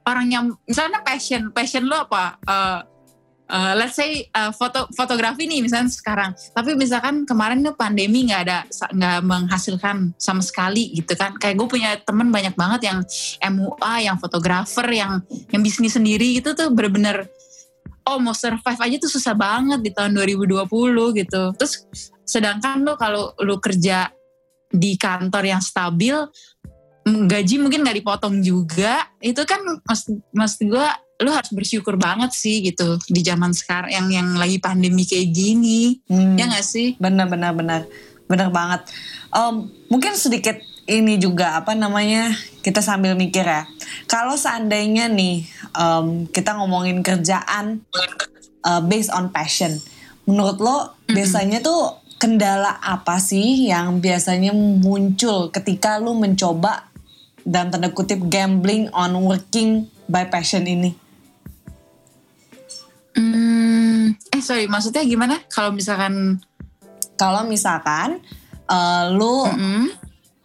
orang 0.05 0.27
yang 0.33 0.45
misalnya 0.65 1.05
passion 1.05 1.53
passion 1.53 1.85
lo 1.85 2.09
apa 2.09 2.41
Eh, 2.41 2.79
eh, 3.51 3.73
let's 3.75 3.99
say 3.99 4.23
eh, 4.23 4.51
foto 4.55 4.87
fotografi 4.95 5.43
nih 5.45 5.59
misalnya 5.59 5.91
sekarang. 5.91 6.31
Tapi 6.55 6.79
misalkan 6.79 7.27
kemarin 7.27 7.59
tuh 7.61 7.75
pandemi 7.75 8.31
nggak 8.31 8.41
ada 8.47 8.63
nggak 8.95 9.19
menghasilkan 9.27 10.15
sama 10.15 10.39
sekali 10.39 10.95
gitu 10.95 11.11
kan. 11.19 11.35
Kayak 11.35 11.59
gue 11.59 11.67
punya 11.67 11.89
temen 11.99 12.31
banyak 12.31 12.55
banget 12.55 12.87
yang 12.87 12.99
MUA 13.51 13.93
yang 14.07 14.17
fotografer 14.17 14.87
yang 14.89 15.19
yang 15.51 15.61
bisnis 15.61 15.99
sendiri 15.99 16.39
itu 16.39 16.55
tuh 16.55 16.71
bener-bener 16.71 17.27
oh 18.07 18.17
mau 18.17 18.33
survive 18.33 18.81
aja 18.81 18.95
tuh 18.97 19.11
susah 19.11 19.35
banget 19.37 19.79
di 19.83 19.91
tahun 19.93 20.15
2020 20.15 21.19
gitu. 21.19 21.43
Terus 21.59 21.73
sedangkan 22.25 22.81
lo 22.87 22.95
kalau 22.95 23.35
lu 23.43 23.59
kerja 23.59 24.09
di 24.71 24.95
kantor 24.95 25.43
yang 25.43 25.59
stabil 25.59 26.15
gaji 27.05 27.55
mungkin 27.57 27.81
nggak 27.81 27.97
dipotong 28.01 28.41
juga. 28.41 29.09
Itu 29.21 29.43
kan 29.45 29.61
maksud, 29.85 30.21
maksud 30.33 30.59
gue 30.69 30.87
lu 31.21 31.29
harus 31.29 31.53
bersyukur 31.53 31.95
banget 32.01 32.33
sih 32.33 32.65
gitu 32.65 32.97
di 33.05 33.21
zaman 33.21 33.53
sekarang 33.53 33.93
yang 33.93 34.07
yang 34.09 34.29
lagi 34.35 34.57
pandemi 34.57 35.05
kayak 35.05 35.29
gini 35.29 36.01
Hmm, 36.09 36.35
ya 36.35 36.49
nggak 36.49 36.65
sih 36.65 36.97
bener 36.97 37.29
bener 37.29 37.53
bener 37.53 37.81
bener 38.25 38.47
banget. 38.47 38.87
Em, 39.35 39.67
mungkin 39.91 40.15
sedikit 40.15 40.55
ini 40.87 41.19
juga 41.19 41.59
apa 41.59 41.75
namanya 41.75 42.31
kita 42.63 42.79
sambil 42.79 43.13
mikir 43.19 43.43
ya. 43.43 43.67
Kalau 44.07 44.39
seandainya 44.39 45.11
nih 45.11 45.43
em, 45.75 46.31
kita 46.31 46.55
ngomongin 46.55 47.03
kerjaan 47.03 47.83
uh, 48.65 48.81
based 48.81 49.11
on 49.11 49.29
passion. 49.29 49.77
Menurut 50.29 50.57
lo 50.61 50.77
biasanya 51.09 51.59
tuh 51.59 51.97
kendala 52.21 52.77
apa 52.79 53.17
sih 53.17 53.67
yang 53.67 53.97
biasanya 53.97 54.53
muncul 54.53 55.49
ketika 55.49 55.97
lo 55.97 56.13
mencoba 56.13 56.87
dalam 57.41 57.73
tanda 57.73 57.89
kutip 57.89 58.21
gambling 58.29 58.87
on 58.93 59.17
working 59.25 59.89
by 60.05 60.23
passion 60.29 60.63
ini? 60.69 61.00
Hmm, 63.11 64.15
eh 64.31 64.41
sorry 64.41 64.71
maksudnya 64.71 65.03
gimana 65.03 65.39
kalau 65.51 65.75
misalkan 65.75 66.39
Kalau 67.15 67.45
misalkan 67.45 68.17
uh, 68.65 69.05
lo 69.13 69.45
mm-mm, 69.45 69.93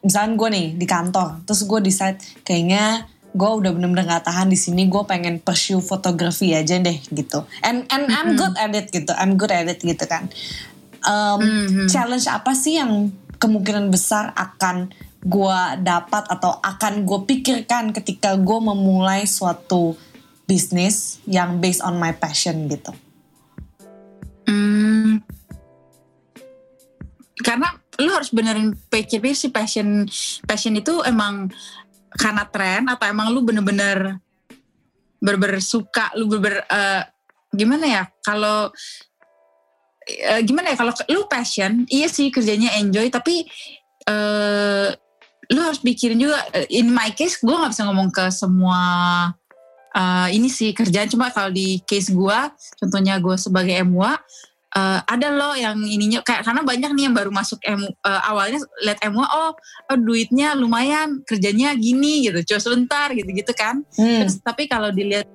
misalkan 0.04 0.36
gue 0.36 0.48
nih 0.52 0.66
di 0.76 0.84
kantor, 0.84 1.40
terus 1.48 1.64
gue 1.64 1.80
decide 1.80 2.20
kayaknya 2.44 3.08
gue 3.32 3.48
udah 3.48 3.72
bener-bener 3.72 4.04
gak 4.04 4.28
tahan 4.28 4.52
di 4.52 4.60
sini, 4.60 4.84
gue 4.84 5.00
pengen 5.08 5.40
pursue 5.40 5.80
fotografi 5.80 6.52
aja 6.52 6.76
deh 6.76 7.00
gitu. 7.16 7.48
And 7.64 7.88
and 7.88 8.12
I'm 8.12 8.36
good 8.36 8.52
at 8.60 8.76
it 8.76 8.92
gitu, 8.92 9.08
I'm 9.16 9.40
good 9.40 9.48
at 9.56 9.72
it 9.72 9.80
gitu 9.80 10.04
kan. 10.04 10.28
Um, 11.00 11.40
Mhm. 11.40 11.88
Challenge 11.88 12.28
apa 12.28 12.52
sih 12.52 12.76
yang 12.76 13.08
kemungkinan 13.40 13.88
besar 13.88 14.36
akan 14.36 14.92
gue 15.24 15.60
dapat 15.80 16.24
atau 16.28 16.60
akan 16.60 17.08
gue 17.08 17.20
pikirkan 17.24 17.96
ketika 17.96 18.36
gue 18.36 18.58
memulai 18.60 19.24
suatu 19.24 19.96
bisnis 20.46 21.18
yang 21.26 21.58
based 21.58 21.82
on 21.82 21.98
my 21.98 22.14
passion 22.14 22.70
gitu? 22.70 22.94
Hmm, 24.46 25.20
karena 27.42 27.74
lu 28.00 28.10
harus 28.12 28.30
benerin 28.30 28.74
pikir 28.88 29.22
si 29.32 29.48
passion 29.48 30.04
passion 30.44 30.74
itu 30.76 31.00
emang 31.04 31.48
karena 32.16 32.44
tren 32.48 32.88
atau 32.88 33.06
emang 33.08 33.32
lu 33.32 33.44
bener-bener 33.44 34.20
berber 35.20 35.60
suka 35.60 36.12
lu 36.16 36.28
berber 36.28 36.64
uh, 36.68 37.02
gimana 37.52 37.86
ya 37.88 38.02
kalau 38.20 38.68
uh, 40.06 40.40
gimana 40.44 40.72
ya 40.72 40.76
kalau 40.76 40.92
lu 41.08 41.24
passion 41.30 41.88
iya 41.88 42.08
sih 42.08 42.28
kerjanya 42.28 42.76
enjoy 42.76 43.08
tapi 43.08 43.48
uh, 44.08 44.92
lu 45.46 45.60
harus 45.62 45.78
pikirin 45.78 46.18
juga 46.18 46.42
in 46.68 46.90
my 46.90 47.14
case 47.14 47.38
gue 47.38 47.54
nggak 47.54 47.72
bisa 47.72 47.86
ngomong 47.86 48.10
ke 48.10 48.24
semua 48.34 48.82
uh, 49.96 50.28
ini 50.28 50.52
sih 50.52 50.76
kerjaan. 50.76 51.08
Cuma 51.08 51.32
kalau 51.32 51.48
di 51.48 51.80
case 51.88 52.12
gue 52.12 52.38
contohnya 52.78 53.16
gue 53.16 53.36
sebagai 53.40 53.72
MWA 53.82 54.14
uh, 54.76 55.00
ada 55.08 55.28
loh 55.32 55.56
yang 55.56 55.80
ininya. 55.80 56.20
Kayak 56.20 56.44
karena 56.44 56.62
banyak 56.62 56.90
nih 56.92 57.04
yang 57.08 57.16
baru 57.16 57.32
masuk 57.32 57.58
M, 57.64 57.80
uh, 57.82 58.22
awalnya 58.28 58.60
lihat 58.84 59.00
MWA 59.00 59.26
oh, 59.26 59.52
oh 59.56 59.98
duitnya 59.98 60.52
lumayan 60.52 61.24
kerjanya 61.24 61.72
gini 61.74 62.28
gitu 62.28 62.54
cuma 62.54 62.60
sebentar 62.60 63.08
gitu 63.16 63.28
gitu 63.32 63.52
kan. 63.56 63.80
Hmm. 63.96 64.28
Terus, 64.28 64.38
tapi 64.44 64.68
kalau 64.68 64.92
dilihat 64.92 65.26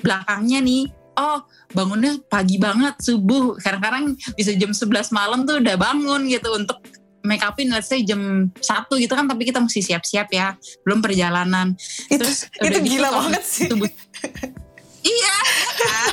belakangnya 0.00 0.60
nih 0.64 0.88
oh 1.16 1.44
bangunnya 1.72 2.16
pagi 2.28 2.56
banget 2.56 2.96
subuh. 3.04 3.56
Kadang-kadang 3.60 4.16
bisa 4.36 4.56
jam 4.56 4.72
11 4.72 5.12
malam 5.12 5.44
tuh 5.44 5.60
udah 5.60 5.76
bangun 5.76 6.28
gitu 6.32 6.48
untuk 6.56 6.80
make 7.26 7.42
upin 7.42 7.68
let's 7.74 7.90
say 7.90 8.06
jam 8.06 8.54
satu 8.62 8.94
gitu 8.96 9.12
kan 9.12 9.26
tapi 9.26 9.42
kita 9.42 9.58
mesti 9.58 9.82
siap-siap 9.82 10.30
ya. 10.30 10.54
Belum 10.86 11.02
perjalanan. 11.02 11.74
Itu, 12.06 12.22
terus 12.22 12.46
itu 12.46 12.78
gitu, 12.78 12.78
gila 12.96 13.08
banget 13.10 13.42
sih. 13.42 13.66
subuh, 13.66 13.90
iya 15.02 15.36
kan? 15.74 16.12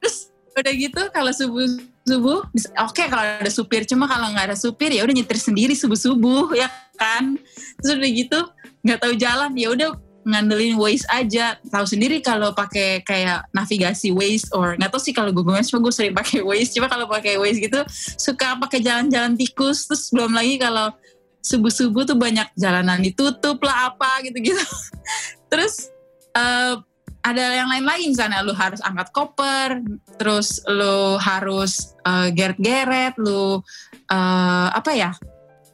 terus 0.00 0.16
udah 0.52 0.74
gitu 0.76 1.02
kalau 1.12 1.32
subuh 1.32 1.64
subuh 2.04 2.40
oke 2.44 2.92
okay, 2.92 3.08
kalau 3.08 3.24
ada 3.24 3.50
supir. 3.50 3.88
Cuma 3.88 4.04
kalau 4.04 4.28
nggak 4.36 4.52
ada 4.52 4.56
supir 4.60 4.92
ya 4.92 5.02
udah 5.08 5.14
nyetir 5.16 5.40
sendiri 5.40 5.72
subuh 5.72 5.96
subuh 5.96 6.52
ya 6.52 6.68
kan? 7.00 7.40
Terus 7.80 7.96
udah 7.96 8.10
gitu 8.12 8.38
nggak 8.84 8.98
tahu 9.00 9.12
jalan 9.16 9.52
ya 9.56 9.68
udah 9.72 9.88
ngandelin 10.24 10.76
Waze 10.76 11.06
aja. 11.08 11.56
Tahu 11.60 11.86
sendiri 11.88 12.20
kalau 12.20 12.52
pakai 12.52 13.00
kayak 13.04 13.48
navigasi 13.52 14.12
Waze 14.12 14.48
or 14.52 14.76
nggak 14.76 14.90
tahu 14.92 15.02
sih 15.02 15.14
kalau 15.16 15.30
Google 15.32 15.56
Maps 15.56 15.72
gue 15.72 15.94
sering 15.94 16.14
pakai 16.14 16.44
Waze. 16.48 16.72
Cuma 16.76 16.86
kalau 16.88 17.08
pakai 17.08 17.40
Waze 17.40 17.60
gitu 17.60 17.80
suka 18.16 18.56
pakai 18.60 18.80
jalan-jalan 18.84 19.34
tikus. 19.36 19.88
Terus 19.88 20.12
belum 20.12 20.32
lagi 20.36 20.60
kalau 20.60 20.92
subuh-subuh 21.40 22.04
tuh 22.04 22.16
banyak 22.20 22.52
jalanan 22.56 23.00
ditutup 23.00 23.60
lah 23.64 23.92
apa 23.92 24.20
gitu-gitu. 24.24 24.60
Terus 25.50 25.88
uh, 26.36 26.78
ada 27.20 27.44
yang 27.52 27.68
lain 27.68 27.84
lagi 27.84 28.04
misalnya 28.08 28.40
lu 28.40 28.56
harus 28.56 28.80
angkat 28.80 29.12
koper 29.12 29.84
terus 30.16 30.64
lu 30.64 31.20
harus 31.20 31.92
uh, 32.08 32.32
geret-geret 32.32 33.12
lu 33.20 33.60
uh, 34.08 34.68
apa 34.72 34.90
ya 34.96 35.12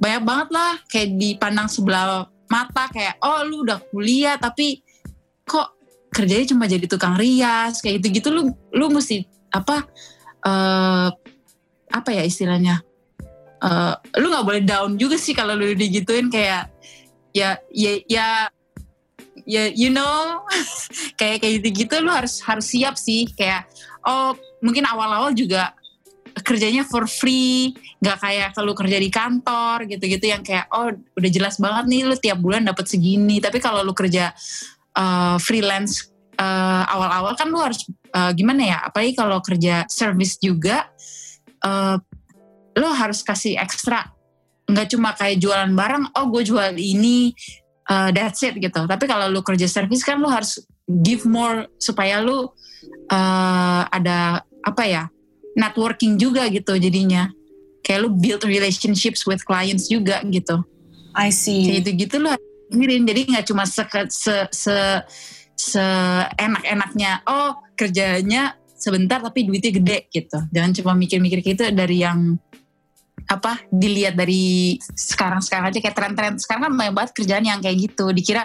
banyak 0.03 0.23
banget 0.27 0.49
lah 0.53 0.75
kayak 0.91 1.15
dipandang 1.17 1.71
sebelah 1.71 2.27
mata 2.47 2.89
kayak 2.91 3.19
oh 3.23 3.43
lu 3.47 3.67
udah 3.67 3.79
kuliah 3.91 4.39
tapi 4.39 4.83
kok 5.47 5.77
kerjanya 6.11 6.47
cuma 6.49 6.65
jadi 6.67 6.87
tukang 6.89 7.19
rias? 7.19 7.83
Kayak 7.83 8.03
gitu 8.03 8.07
gitu 8.21 8.29
lu 8.33 8.43
lu 8.73 8.87
mesti 8.91 9.27
apa 9.53 9.85
uh, 10.47 11.09
apa 11.93 12.11
ya 12.11 12.23
istilahnya 12.27 12.83
uh, 13.63 13.95
lu 14.19 14.27
nggak 14.33 14.47
boleh 14.47 14.63
down 14.65 14.99
juga 14.99 15.17
sih 15.17 15.33
kalau 15.33 15.55
lu 15.55 15.73
digituin 15.77 16.29
kayak 16.29 16.73
ya 17.37 17.61
ya 17.71 17.93
ya 18.09 18.29
ya 19.47 19.63
you 19.77 19.93
know? 19.93 20.43
Kayak 21.21 21.45
kayak 21.45 21.53
gitu 21.63 21.69
gitu 21.87 21.95
lu 22.05 22.13
harus 22.13 22.45
harus 22.45 22.67
siap 22.69 22.97
sih. 23.01 23.29
Kayak 23.37 23.69
oh 24.05 24.37
mungkin 24.61 24.85
awal-awal 24.85 25.33
juga 25.33 25.73
kerjanya 26.45 26.85
for 26.85 27.09
free 27.09 27.73
nggak 28.01 28.19
kayak 28.21 28.49
kalau 28.53 28.77
kerja 28.77 28.99
di 29.01 29.09
kantor 29.09 29.89
gitu-gitu 29.89 30.29
yang 30.29 30.45
kayak 30.45 30.69
oh 30.69 30.93
udah 30.93 31.31
jelas 31.33 31.57
banget 31.57 31.85
nih 31.89 32.03
lu 32.05 32.17
tiap 32.21 32.39
bulan 32.41 32.67
dapat 32.69 32.85
segini. 32.85 33.41
Tapi 33.41 33.57
kalau 33.57 33.81
lu 33.81 33.97
kerja 33.97 34.37
uh, 34.97 35.41
freelance 35.41 36.13
uh, 36.37 36.85
awal-awal 36.93 37.33
kan 37.39 37.49
lu 37.49 37.57
harus 37.57 37.89
uh, 38.13 38.37
gimana 38.37 38.63
ya 38.69 38.79
apalagi 38.85 39.17
kalau 39.17 39.41
kerja 39.41 39.89
service 39.89 40.37
juga 40.37 40.85
uh, 41.65 41.97
lu 42.77 42.89
harus 42.93 43.25
kasih 43.25 43.57
ekstra. 43.57 44.13
Nggak 44.69 44.93
cuma 44.93 45.17
kayak 45.17 45.41
jualan 45.41 45.73
barang 45.73 46.05
oh 46.21 46.27
gue 46.37 46.43
jual 46.45 46.77
ini 46.77 47.33
uh, 47.89 48.13
that's 48.13 48.45
it 48.45 48.61
gitu. 48.61 48.85
Tapi 48.85 49.05
kalau 49.09 49.33
lu 49.33 49.41
kerja 49.41 49.65
service 49.65 50.05
kan 50.05 50.21
lu 50.21 50.29
harus 50.29 50.61
give 50.85 51.25
more 51.25 51.65
supaya 51.81 52.21
lu 52.21 52.53
uh, 53.09 53.83
ada 53.89 54.45
apa 54.67 54.85
ya 54.85 55.05
networking 55.57 56.21
juga 56.21 56.47
gitu 56.53 56.77
jadinya. 56.77 57.33
Kayak 57.81 57.99
lu 58.07 58.11
build 58.13 58.45
relationships 58.45 59.25
with 59.25 59.41
clients 59.43 59.89
juga 59.89 60.21
gitu. 60.29 60.61
I 61.17 61.33
see. 61.33 61.67
Kayak 61.67 61.81
gitu 61.81 61.91
gitu 62.07 62.15
lu 62.21 62.31
mikirin. 62.71 63.09
Jadi 63.09 63.21
nggak 63.33 63.47
cuma 63.49 63.65
se 63.65 63.83
se 64.13 64.35
se, 64.53 64.77
se 65.57 65.85
enak-enaknya 66.37 67.25
oh 67.25 67.57
kerjanya 67.73 68.55
sebentar 68.77 69.25
tapi 69.25 69.49
duitnya 69.49 69.73
gede 69.81 69.99
gitu. 70.13 70.39
Jangan 70.53 70.71
cuma 70.77 70.93
mikir-mikir 70.93 71.41
gitu 71.41 71.73
dari 71.73 72.05
yang 72.05 72.37
apa 73.27 73.59
dilihat 73.73 74.15
dari 74.15 74.77
sekarang-sekarang 74.95 75.73
aja 75.73 75.79
kayak 75.81 75.97
tren-tren. 75.97 76.33
Sekarang 76.39 76.71
kan 76.71 76.73
banyak 76.77 76.95
banget 76.95 77.11
kerjaan 77.17 77.45
yang 77.49 77.59
kayak 77.65 77.91
gitu. 77.91 78.13
Dikira 78.13 78.45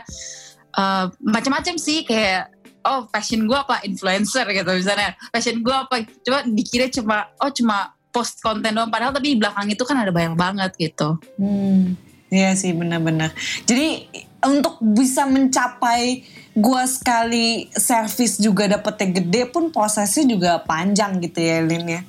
uh, 0.79 1.11
macam-macam 1.19 1.75
sih 1.75 2.07
kayak 2.07 2.60
oh 2.85 3.07
passion 3.09 3.45
gue 3.45 3.57
apa? 3.57 3.81
Influencer 3.85 4.45
gitu 4.49 4.71
misalnya. 4.73 5.17
Passion 5.29 5.61
gue 5.61 5.75
apa? 5.75 6.01
Coba 6.25 6.45
dikira 6.45 6.89
cuma 6.89 7.29
oh 7.41 7.51
cuma 7.53 7.93
post 8.11 8.43
konten 8.43 8.75
doang. 8.75 8.91
Padahal 8.91 9.15
tapi 9.15 9.35
di 9.35 9.37
belakang 9.39 9.67
itu 9.71 9.83
kan 9.87 9.97
ada 10.01 10.11
banyak 10.11 10.35
banget 10.35 10.71
gitu. 10.77 11.17
Hmm. 11.39 11.95
Iya 12.31 12.55
sih 12.55 12.71
benar-benar. 12.71 13.35
Jadi 13.67 14.07
untuk 14.47 14.79
bisa 14.79 15.27
mencapai 15.27 16.23
gue 16.51 16.83
sekali 16.87 17.67
servis 17.75 18.39
juga 18.39 18.71
dapetnya 18.71 19.19
gede 19.19 19.41
pun 19.51 19.69
prosesnya 19.71 20.23
juga 20.27 20.51
panjang 20.63 21.19
gitu 21.19 21.39
ya 21.43 21.59
Lin 21.59 21.85
ya? 21.87 22.01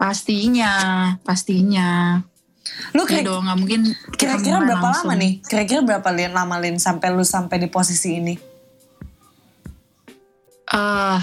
Pastinya 0.00 0.72
pastinya. 1.20 2.20
Lu 2.92 3.04
kira, 3.08 3.24
ya 3.24 3.40
nggak 3.40 3.58
mungkin 3.58 3.80
kira-kira 4.16 4.60
berapa 4.60 4.80
langsung. 4.80 5.12
lama 5.12 5.20
nih? 5.20 5.32
Kira-kira 5.44 5.80
berapa 5.84 6.08
lin 6.12 6.32
lama 6.36 6.56
lin 6.60 6.76
sampai 6.76 7.08
lu 7.12 7.24
sampai 7.24 7.60
di 7.60 7.68
posisi 7.68 8.20
ini? 8.20 8.47
Uh, 10.72 11.18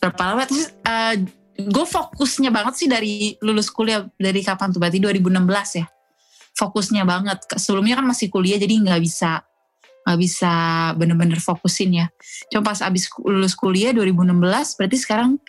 berapa 0.00 0.22
lama? 0.22 0.44
Terus 0.48 0.72
uh, 0.84 1.14
gue 1.54 1.86
fokusnya 1.86 2.50
banget 2.50 2.74
sih 2.76 2.88
dari 2.90 3.36
lulus 3.40 3.68
kuliah 3.70 4.04
dari 4.16 4.40
kapan 4.44 4.72
tuh? 4.72 4.80
Berarti 4.80 4.98
2016 5.00 5.80
ya? 5.80 5.86
Fokusnya 6.54 7.02
banget. 7.04 7.44
Sebelumnya 7.58 7.98
kan 7.98 8.06
masih 8.06 8.28
kuliah 8.30 8.60
jadi 8.60 8.74
nggak 8.78 9.00
bisa 9.02 9.42
nggak 10.04 10.20
bisa 10.20 10.52
bener-bener 11.00 11.40
fokusin 11.40 12.04
ya. 12.04 12.06
Cuma 12.52 12.60
pas 12.60 12.84
abis 12.84 13.08
lulus 13.24 13.56
kuliah 13.56 13.96
2016 13.96 14.36
berarti 14.76 14.96
sekarang 15.00 15.40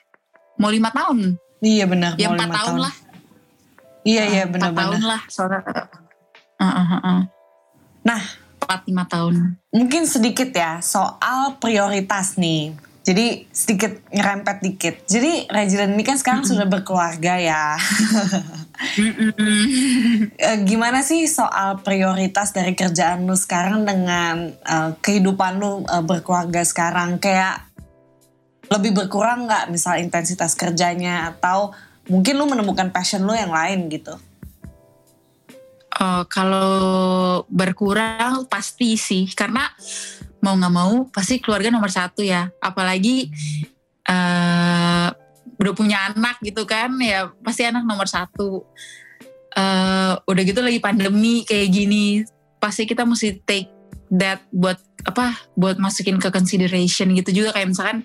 mau 0.55 0.71
lima 0.71 0.89
tahun. 0.95 1.36
Iya 1.60 1.86
benar. 1.88 2.15
Ya 2.15 2.31
empat 2.31 2.49
tahun, 2.51 2.55
tahun. 2.55 2.79
lah. 2.88 2.95
Iya 4.05 4.23
iya 4.29 4.43
benar-benar 4.45 4.69
empat 4.69 4.86
tahun 4.86 5.03
lah 5.10 5.21
soalnya 5.34 5.62
uh, 5.65 6.65
uh, 6.69 6.77
uh, 6.77 6.95
uh. 7.01 7.21
nah 8.05 8.21
4-5 8.65 9.13
tahun. 9.13 9.34
Mungkin 9.71 10.04
sedikit 10.10 10.49
ya 10.51 10.82
soal 10.82 11.62
prioritas 11.62 12.36
nih. 12.36 12.73
Jadi 13.06 13.45
sedikit 13.54 14.01
ngerempet 14.10 14.65
dikit. 14.65 14.95
Jadi 15.06 15.45
Regilan 15.45 15.93
ini 15.93 16.01
kan 16.01 16.17
sekarang 16.17 16.41
mm 16.41 16.49
-hmm. 16.49 16.58
sudah 16.58 16.67
berkeluarga 16.67 17.34
ya. 17.38 17.63
Eh, 20.36 20.58
gimana 20.67 20.99
sih 20.99 21.32
soal 21.32 21.80
prioritas 21.80 22.51
dari 22.51 22.75
kerjaan 22.75 23.23
lu 23.23 23.32
sekarang 23.39 23.88
dengan 23.88 24.51
uh, 24.67 24.91
kehidupan 24.99 25.63
lu 25.63 25.88
uh, 25.88 26.04
berkeluarga 26.04 26.60
sekarang? 26.60 27.15
Kayak 27.23 27.63
lebih 28.67 28.91
berkurang 28.91 29.47
nggak 29.47 29.71
misal 29.71 29.95
intensitas 29.95 30.60
kerjanya 30.60 31.32
atau 31.32 31.71
mungkin 32.12 32.36
lu 32.36 32.51
menemukan 32.51 32.91
passion 32.91 33.23
lu 33.23 33.32
yang 33.32 33.56
lain 33.56 33.88
gitu? 33.88 34.19
Uh, 35.95 36.27
kalau 36.27 37.47
berkurang 37.47 38.43
pasti 38.51 38.99
sih 38.99 39.31
karena 39.31 39.63
mau 40.43 40.60
nggak 40.60 40.75
mau 40.75 41.08
pasti 41.08 41.39
keluarga 41.39 41.71
nomor 41.71 41.88
satu 41.88 42.19
ya. 42.19 42.51
Apalagi 42.60 43.31
uh, 44.12 45.08
udah 45.55 45.73
punya 45.73 46.12
anak 46.12 46.43
gitu 46.43 46.67
kan 46.67 46.91
ya 46.99 47.31
pasti 47.39 47.63
anak 47.63 47.88
nomor 47.88 48.12
satu. 48.12 48.67
Uh, 49.55 50.19
udah 50.27 50.43
gitu 50.43 50.60
lagi 50.60 50.84
pandemi 50.84 51.47
kayak 51.47 51.71
gini 51.71 52.27
pasti 52.60 52.84
kita 52.84 53.08
mesti 53.08 53.39
take 53.47 53.71
that 54.12 54.43
buat 54.51 54.75
apa 55.08 55.31
buat 55.55 55.79
masukin 55.79 56.19
ke 56.19 56.27
consideration 56.27 57.15
gitu 57.15 57.31
juga. 57.31 57.55
Kayak 57.55 57.71
misalkan 57.71 57.97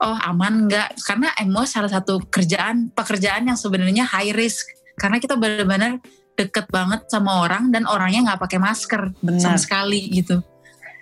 oh 0.00 0.16
aman 0.24 0.72
nggak? 0.72 1.04
Karena 1.04 1.36
emo 1.36 1.68
salah 1.68 1.92
satu 1.92 2.24
kerjaan 2.32 2.88
pekerjaan 2.96 3.44
yang 3.44 3.60
sebenarnya 3.60 4.08
high 4.08 4.32
risk. 4.32 4.64
Karena 4.96 5.20
kita 5.20 5.36
benar-benar 5.36 6.00
deket 6.36 6.68
banget 6.68 7.08
sama 7.08 7.42
orang 7.42 7.72
dan 7.72 7.88
orangnya 7.88 8.32
nggak 8.32 8.40
pakai 8.44 8.60
masker 8.60 9.02
Benar. 9.24 9.40
sama 9.40 9.58
sekali 9.58 10.12
gitu. 10.12 10.44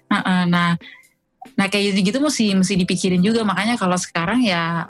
Nah, 0.08 0.46
nah, 0.46 0.70
nah 1.58 1.66
kayak 1.66 1.92
gitu 1.92 2.14
gitu 2.14 2.18
mesti 2.22 2.54
mesti 2.54 2.74
dipikirin 2.78 3.20
juga 3.20 3.42
makanya 3.42 3.74
kalau 3.74 3.98
sekarang 3.98 4.46
ya 4.46 4.86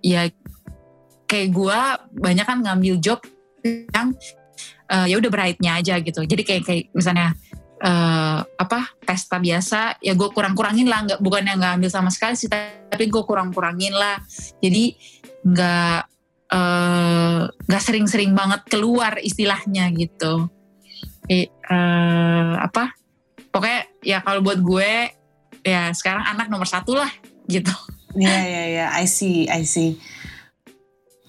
ya 0.00 0.26
kayak 1.28 1.48
gua 1.52 2.00
banyak 2.16 2.44
kan 2.48 2.64
ngambil 2.64 2.96
job 2.98 3.20
yang 3.64 4.16
eh, 4.88 5.06
ya 5.12 5.16
udah 5.20 5.30
brightnya 5.30 5.80
aja 5.80 6.00
gitu. 6.00 6.24
Jadi 6.24 6.42
kayak 6.42 6.62
kayak 6.64 6.84
misalnya 6.96 7.36
eh, 7.84 8.38
apa 8.40 8.96
pesta 9.04 9.36
biasa 9.36 10.00
ya 10.00 10.16
gue 10.16 10.28
kurang-kurangin 10.32 10.88
lah 10.88 11.04
nggak 11.04 11.20
bukan 11.20 11.44
yang 11.44 11.60
nggak 11.60 11.74
ambil 11.76 11.90
sama 11.92 12.08
sekali 12.08 12.34
sih 12.40 12.48
tapi 12.48 13.04
gue 13.12 13.22
kurang-kurangin 13.24 13.92
lah. 13.92 14.16
Jadi 14.64 14.96
nggak 15.44 16.13
eh, 16.54 17.40
nggak 17.50 17.82
sering-sering 17.82 18.32
banget 18.32 18.62
keluar 18.70 19.18
istilahnya 19.18 19.90
gitu. 19.98 20.46
Eh, 21.26 21.50
apa? 22.60 22.94
Pokoknya 23.50 23.90
ya 24.02 24.18
kalau 24.22 24.42
buat 24.42 24.62
gue 24.62 24.92
ya 25.64 25.90
sekarang 25.96 26.22
anak 26.22 26.46
nomor 26.52 26.68
satu 26.68 26.94
lah 26.94 27.10
gitu. 27.50 27.72
Iya 28.14 28.38
iya 28.46 28.62
iya, 28.70 28.86
I 28.94 29.10
see, 29.10 29.50
I 29.50 29.66
see. 29.66 29.98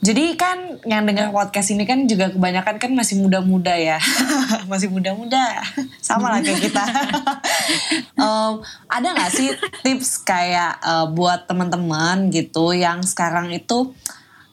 Jadi 0.06 0.38
kan 0.38 0.78
yang 0.86 1.02
dengar 1.02 1.34
podcast 1.34 1.74
ini 1.74 1.82
kan 1.82 2.06
juga 2.06 2.30
kebanyakan 2.30 2.78
kan 2.78 2.94
masih 2.94 3.26
muda-muda 3.26 3.74
ya, 3.74 3.98
masih 4.72 4.94
muda-muda, 4.94 5.66
sama 5.98 6.30
lah 6.30 6.46
kayak 6.46 6.62
kita. 6.70 6.84
Em, 8.14 8.54
ada 9.02 9.08
nggak 9.18 9.32
sih 9.34 9.50
tips 9.82 10.22
kayak 10.22 10.78
eh, 10.78 11.08
buat 11.10 11.50
teman-teman 11.50 12.30
gitu 12.30 12.78
yang 12.78 13.02
sekarang 13.02 13.50
itu 13.50 13.98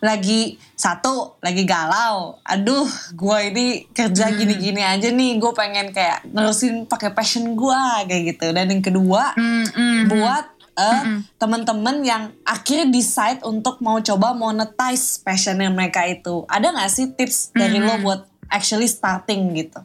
lagi 0.02 0.58
satu 0.74 1.38
lagi 1.38 1.62
galau, 1.62 2.34
aduh, 2.42 2.90
gue 3.14 3.38
ini 3.54 3.66
kerja 3.94 4.34
gini-gini 4.34 4.82
aja 4.82 5.14
nih, 5.14 5.38
gue 5.38 5.52
pengen 5.54 5.94
kayak 5.94 6.26
nerusin 6.26 6.90
pakai 6.90 7.14
passion 7.14 7.54
gue 7.54 7.82
kayak 8.10 8.22
gitu. 8.34 8.50
Dan 8.50 8.66
yang 8.66 8.82
kedua 8.82 9.38
Mm, 9.38 9.66
mm, 9.70 10.00
buat 10.10 10.46
eh, 10.74 11.00
Mm-mm. 11.06 11.18
teman-teman 11.38 12.02
yang 12.02 12.22
akhirnya 12.42 12.90
decide 12.90 13.46
untuk 13.46 13.78
mau 13.78 14.02
coba 14.02 14.34
monetize 14.34 15.22
passionnya 15.22 15.70
mereka 15.70 16.02
itu. 16.02 16.42
Ada 16.50 16.74
nggak 16.74 16.90
sih 16.90 17.06
tips 17.14 17.54
dari 17.54 17.78
lo 17.78 17.94
Mm-mm. 17.94 18.02
buat 18.02 18.20
actually 18.50 18.90
starting 18.90 19.54
gitu? 19.54 19.80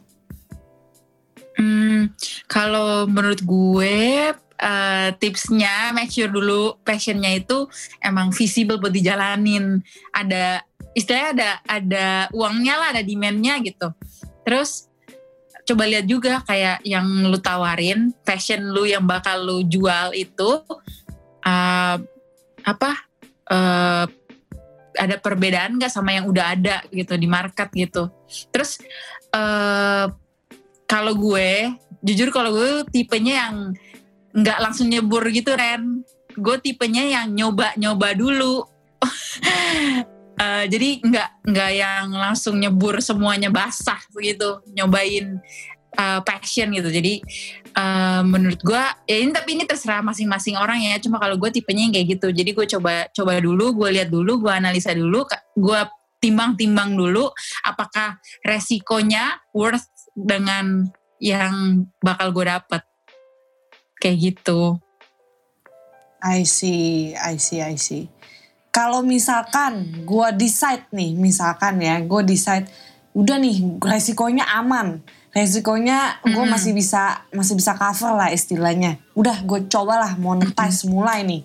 Hmm, 1.58 2.10
kalau 2.50 3.06
menurut 3.06 3.42
gue 3.42 4.34
eh, 4.58 5.08
tipsnya 5.16 5.94
make 5.94 6.10
sure 6.10 6.30
dulu 6.30 6.76
passionnya 6.82 7.38
itu 7.38 7.66
emang 8.02 8.34
visible 8.34 8.82
buat 8.82 8.92
dijalanin. 8.92 9.80
Ada 10.12 10.62
istilahnya 10.92 11.30
ada 11.34 11.50
ada 11.66 12.06
uangnya 12.34 12.74
lah, 12.76 12.88
ada 12.98 13.02
demandnya 13.06 13.62
gitu. 13.62 13.88
Terus 14.42 14.90
coba 15.68 15.84
lihat 15.84 16.08
juga 16.08 16.40
kayak 16.42 16.82
yang 16.82 17.06
lu 17.28 17.38
tawarin, 17.38 18.10
passion 18.26 18.74
lu 18.74 18.88
yang 18.88 19.04
bakal 19.06 19.38
lu 19.40 19.62
jual 19.64 20.12
itu 20.12 20.50
eh, 21.46 21.96
apa? 22.66 22.90
eh, 23.48 24.06
ada 24.98 25.16
perbedaan 25.22 25.78
nggak 25.78 25.94
sama 25.94 26.10
yang 26.18 26.26
udah 26.26 26.58
ada 26.58 26.82
gitu 26.90 27.14
di 27.14 27.30
market 27.30 27.70
gitu. 27.70 28.10
Terus 28.50 28.82
eh 29.30 30.06
kalau 30.88 31.12
gue 31.14 31.68
jujur 32.00 32.32
kalau 32.32 32.50
gue 32.56 32.88
tipenya 32.90 33.46
yang 33.46 33.54
nggak 34.38 34.58
langsung 34.62 34.86
nyebur 34.86 35.26
gitu 35.34 35.54
Ren. 35.54 36.06
Gue 36.38 36.56
tipenya 36.62 37.02
yang 37.02 37.34
nyoba-nyoba 37.34 38.14
dulu. 38.14 38.62
Eh, 40.38 40.70
jadi 40.70 41.02
nggak 41.02 41.50
nggak 41.50 41.70
yang 41.74 42.14
langsung 42.14 42.62
nyebur 42.62 43.02
semuanya 43.02 43.50
basah 43.50 43.98
gitu 44.22 44.62
nyobain 44.70 45.42
eh, 45.98 46.20
passion 46.22 46.70
gitu. 46.70 46.94
Jadi 46.94 47.18
eh, 47.74 48.22
menurut 48.22 48.62
gue 48.62 48.84
ya 49.10 49.18
ini 49.18 49.34
tapi 49.34 49.58
ini 49.58 49.66
terserah 49.66 49.98
masing-masing 50.06 50.54
orang 50.54 50.78
ya. 50.78 50.94
Cuma 51.02 51.18
kalau 51.18 51.34
gue 51.42 51.50
tipenya 51.50 51.90
yang 51.90 51.94
kayak 51.98 52.08
gitu. 52.14 52.30
Jadi 52.30 52.50
gue 52.54 52.66
coba 52.78 53.10
coba 53.10 53.32
dulu 53.42 53.82
gue 53.82 53.98
lihat 53.98 54.14
dulu 54.14 54.46
gue 54.46 54.52
analisa 54.54 54.94
dulu 54.94 55.26
gue 55.58 55.80
timbang-timbang 56.22 56.94
dulu 56.94 57.34
apakah 57.66 58.22
resikonya 58.46 59.42
worth 59.50 59.90
dengan 60.14 60.86
yang 61.18 61.82
bakal 61.98 62.30
gue 62.30 62.46
dapet 62.46 62.82
kayak 63.98 64.18
gitu 64.34 64.78
I 66.18 66.42
see, 66.42 67.14
I 67.14 67.38
see, 67.38 67.62
I 67.62 67.78
see. 67.78 68.10
Kalau 68.74 69.06
misalkan 69.06 70.02
gue 70.02 70.28
decide 70.34 70.86
nih, 70.90 71.14
misalkan 71.14 71.78
ya, 71.78 72.02
gue 72.02 72.22
decide 72.26 72.66
udah 73.14 73.38
nih 73.38 73.78
resikonya 73.78 74.46
aman, 74.58 75.02
resikonya 75.34 76.22
gue 76.22 76.34
Mm-mm. 76.34 76.50
masih 76.50 76.74
bisa 76.74 77.26
masih 77.30 77.54
bisa 77.58 77.74
cover 77.78 78.18
lah 78.18 78.30
istilahnya. 78.34 78.98
Udah 79.14 79.42
gue 79.42 79.66
cobalah 79.70 80.18
monetize 80.18 80.86
mulai 80.90 81.22
nih. 81.22 81.42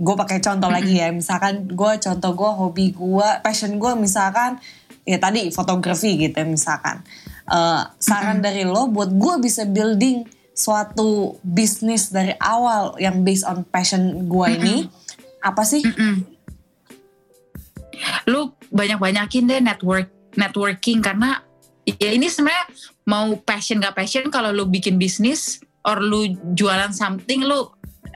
Gue 0.00 0.16
pakai 0.16 0.40
contoh 0.40 0.72
lagi 0.72 0.96
ya, 0.96 1.12
misalkan 1.12 1.68
gue 1.68 1.92
contoh 2.00 2.32
gue 2.32 2.50
hobi 2.56 2.86
gue, 2.96 3.28
passion 3.44 3.76
gue 3.76 3.92
misalkan 4.00 4.56
ya 5.04 5.20
tadi 5.20 5.52
fotografi 5.52 6.16
gitu 6.16 6.40
ya 6.40 6.48
misalkan. 6.48 7.04
Eh, 7.52 7.82
saran 8.00 8.40
dari 8.40 8.64
lo 8.64 8.88
buat 8.88 9.12
gue 9.12 9.34
bisa 9.44 9.68
building 9.68 10.39
suatu 10.60 11.40
bisnis 11.40 12.12
dari 12.12 12.36
awal 12.36 12.92
yang 13.00 13.24
based 13.24 13.48
on 13.48 13.64
passion 13.72 14.28
gue 14.28 14.46
ini 14.60 14.76
apa 15.40 15.64
sih? 15.64 15.80
Mm-mm. 15.80 16.28
lu 18.28 18.48
banyak-banyakin 18.72 19.44
deh 19.44 19.60
network 19.60 20.08
networking 20.32 21.04
karena 21.04 21.44
ya 21.84 22.10
ini 22.12 22.32
sebenarnya 22.32 22.64
mau 23.04 23.28
passion 23.44 23.76
gak 23.76 23.92
passion 23.92 24.32
kalau 24.32 24.52
lu 24.52 24.64
bikin 24.64 24.96
bisnis 24.96 25.60
or 25.84 26.00
lu 26.00 26.32
jualan 26.56 26.92
something 26.96 27.44
lu 27.44 27.68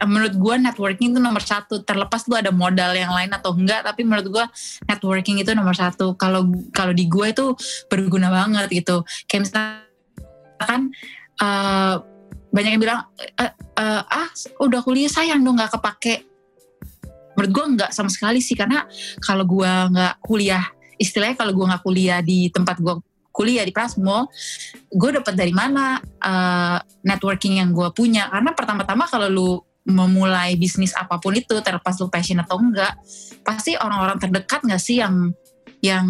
menurut 0.03 0.35
gua 0.35 0.59
networking 0.59 1.15
itu 1.15 1.21
nomor 1.23 1.39
satu 1.39 1.87
terlepas 1.87 2.27
lu 2.27 2.35
ada 2.35 2.51
modal 2.51 2.91
yang 2.99 3.15
lain 3.15 3.31
atau 3.31 3.55
enggak 3.55 3.87
tapi 3.87 4.03
menurut 4.03 4.27
gua 4.27 4.45
networking 4.91 5.39
itu 5.39 5.55
nomor 5.55 5.77
satu 5.77 6.19
kalau 6.19 6.51
kalau 6.75 6.91
di 6.91 7.07
gua 7.07 7.31
itu 7.31 7.55
berguna 7.87 8.27
banget 8.33 8.83
gitu 8.83 9.07
kayak 9.31 9.47
misalkan 9.47 10.91
eh, 11.39 11.95
banyak 12.55 12.71
yang 12.79 12.83
bilang 12.83 13.01
"Eh, 13.19 13.51
eh, 13.51 14.03
ah 14.07 14.31
udah 14.63 14.81
kuliah 14.87 15.11
sayang 15.11 15.43
dong 15.43 15.59
nggak 15.59 15.75
kepake. 15.75 16.23
Menurut 17.35 17.51
gue 17.51 17.65
nggak 17.83 17.91
sama 17.91 18.07
sekali 18.07 18.39
sih 18.39 18.55
karena 18.55 18.87
kalau 19.19 19.43
gue 19.43 19.67
nggak 19.67 20.23
kuliah 20.23 20.63
istilahnya 21.03 21.35
kalau 21.35 21.51
gue 21.51 21.67
nggak 21.67 21.83
kuliah 21.83 22.23
di 22.23 22.47
tempat 22.55 22.79
gue 22.79 22.95
kuliah 23.35 23.67
di 23.67 23.75
Prasmo 23.75 24.31
gue 24.95 25.11
dapat 25.19 25.35
dari 25.35 25.51
mana 25.51 25.99
eh, 26.23 26.79
networking 27.03 27.59
yang 27.59 27.75
gue 27.75 27.91
punya. 27.91 28.31
Karena 28.31 28.55
pertama-tama 28.55 29.11
kalau 29.11 29.27
lu 29.27 29.51
memulai 29.85 30.57
bisnis 30.57 30.97
apa 30.97 31.21
pun 31.21 31.37
itu 31.37 31.61
terlepas 31.61 32.01
lu 32.01 32.09
passion 32.09 32.41
atau 32.41 32.57
enggak 32.57 32.97
pasti 33.45 33.77
orang-orang 33.77 34.17
terdekat 34.17 34.65
nggak 34.65 34.81
sih 34.81 34.97
yang 35.05 35.29
yang 35.85 36.09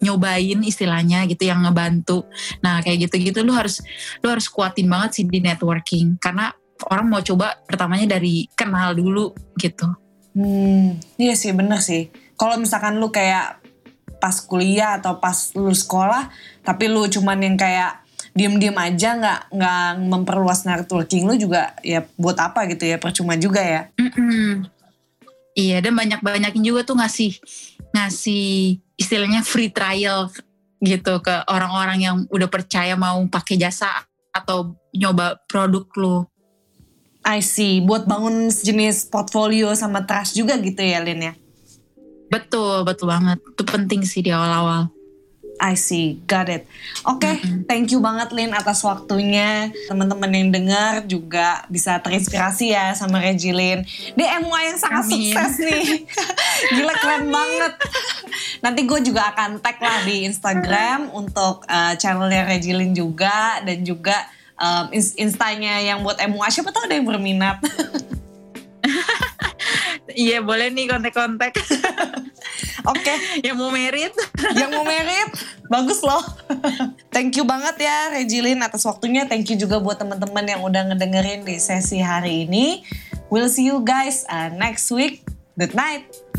nyobain 0.00 0.60
istilahnya 0.64 1.28
gitu 1.28 1.48
yang 1.48 1.64
ngebantu 1.64 2.24
nah 2.64 2.80
kayak 2.80 3.08
gitu-gitu 3.08 3.44
lu 3.44 3.52
harus 3.52 3.84
lu 4.24 4.32
harus 4.32 4.48
kuatin 4.48 4.88
banget 4.88 5.20
sih 5.20 5.24
di 5.28 5.44
networking 5.44 6.16
karena 6.16 6.52
orang 6.88 7.06
mau 7.12 7.20
coba 7.20 7.60
pertamanya 7.68 8.16
dari 8.16 8.48
kenal 8.56 8.96
dulu 8.96 9.36
gitu 9.60 9.88
Hmm, 10.34 11.02
iya 11.18 11.34
sih 11.34 11.50
bener 11.50 11.82
sih. 11.82 12.10
Kalau 12.38 12.54
misalkan 12.56 13.02
lu 13.02 13.10
kayak 13.10 13.58
pas 14.22 14.36
kuliah 14.44 15.00
atau 15.00 15.18
pas 15.18 15.34
lu 15.56 15.72
sekolah, 15.74 16.30
tapi 16.62 16.86
lu 16.86 17.08
cuman 17.10 17.40
yang 17.40 17.56
kayak 17.58 18.04
diem-diem 18.30 18.76
aja 18.78 19.18
nggak 19.18 19.40
nggak 19.50 19.86
memperluas 20.06 20.62
networking 20.62 21.26
lu 21.26 21.34
juga 21.34 21.74
ya 21.82 22.06
buat 22.14 22.38
apa 22.38 22.70
gitu 22.70 22.86
ya 22.86 22.96
percuma 23.02 23.34
juga 23.34 23.58
ya. 23.58 23.82
Mm-mm. 23.98 24.70
Iya 25.58 25.82
dan 25.82 25.98
banyak-banyakin 25.98 26.62
juga 26.62 26.86
tuh 26.86 26.94
ngasih 27.02 27.42
ngasih 27.94 28.78
istilahnya 28.94 29.42
free 29.42 29.72
trial 29.72 30.30
gitu 30.80 31.20
ke 31.20 31.34
orang-orang 31.48 31.98
yang 32.00 32.16
udah 32.32 32.48
percaya 32.48 32.96
mau 32.96 33.20
pakai 33.28 33.60
jasa 33.60 33.88
atau 34.32 34.76
nyoba 34.96 35.40
produk 35.46 35.84
lu. 35.98 36.16
I 37.20 37.44
see, 37.44 37.84
buat 37.84 38.08
bangun 38.08 38.48
sejenis 38.48 39.12
portfolio 39.12 39.76
sama 39.76 40.08
trust 40.08 40.32
juga 40.32 40.56
gitu 40.56 40.80
ya 40.80 41.04
Lin 41.04 41.20
ya. 41.20 41.34
Betul, 42.32 42.86
betul 42.88 43.12
banget. 43.12 43.42
Itu 43.44 43.62
penting 43.66 44.06
sih 44.06 44.24
di 44.24 44.32
awal-awal. 44.32 44.88
I 45.60 45.76
see, 45.76 46.24
got 46.24 46.48
it. 46.48 46.64
Oke, 47.04 47.36
thank 47.68 47.92
you 47.92 48.00
banget 48.00 48.32
Lin 48.32 48.56
atas 48.56 48.80
waktunya. 48.80 49.68
Teman-teman 49.92 50.32
yang 50.32 50.48
dengar 50.48 51.04
juga 51.04 51.68
bisa 51.68 52.00
terinspirasi 52.00 52.72
ya 52.72 52.96
sama 52.96 53.20
Regilin. 53.20 53.84
Dia 54.16 54.40
MUA 54.40 54.60
yang 54.72 54.78
sangat 54.80 55.04
Amin. 55.12 55.36
sukses 55.36 55.52
nih. 55.60 56.08
Gila 56.80 56.94
keren 56.96 57.28
banget. 57.28 57.72
Nanti 58.64 58.80
gue 58.88 59.00
juga 59.04 59.28
akan 59.36 59.60
tag 59.60 59.76
lah 59.84 60.00
di 60.08 60.24
Instagram 60.24 61.12
untuk 61.12 61.68
uh, 61.68 61.92
channelnya 62.00 62.48
Regilin 62.48 62.96
juga 62.96 63.60
dan 63.60 63.84
juga 63.84 64.16
um, 64.56 64.88
ins- 64.96 65.12
instanya 65.20 65.84
yang 65.84 66.00
buat 66.00 66.16
MUA. 66.24 66.48
Siapa 66.48 66.72
tahu 66.72 66.88
ada 66.88 66.96
yang 66.96 67.04
berminat. 67.04 67.60
Iya 70.14 70.42
boleh 70.42 70.72
nih 70.72 70.86
kontak-kontak. 70.90 71.54
Oke, 72.92 73.14
yang 73.44 73.60
mau 73.60 73.68
merit. 73.68 74.12
yang 74.56 74.72
mau 74.72 74.84
merit, 74.84 75.28
bagus 75.68 76.00
loh. 76.00 76.24
Thank 77.12 77.36
you 77.36 77.44
banget 77.44 77.84
ya 77.84 78.14
Regilin 78.16 78.64
atas 78.64 78.88
waktunya. 78.88 79.28
Thank 79.28 79.52
you 79.52 79.56
juga 79.60 79.78
buat 79.78 80.00
teman-teman 80.00 80.44
yang 80.48 80.60
udah 80.64 80.92
ngedengerin 80.92 81.44
di 81.44 81.60
sesi 81.60 82.00
hari 82.00 82.48
ini. 82.48 82.82
We'll 83.28 83.52
see 83.52 83.68
you 83.68 83.84
guys 83.84 84.24
uh, 84.26 84.48
next 84.50 84.88
week. 84.90 85.22
Good 85.60 85.76
night. 85.76 86.29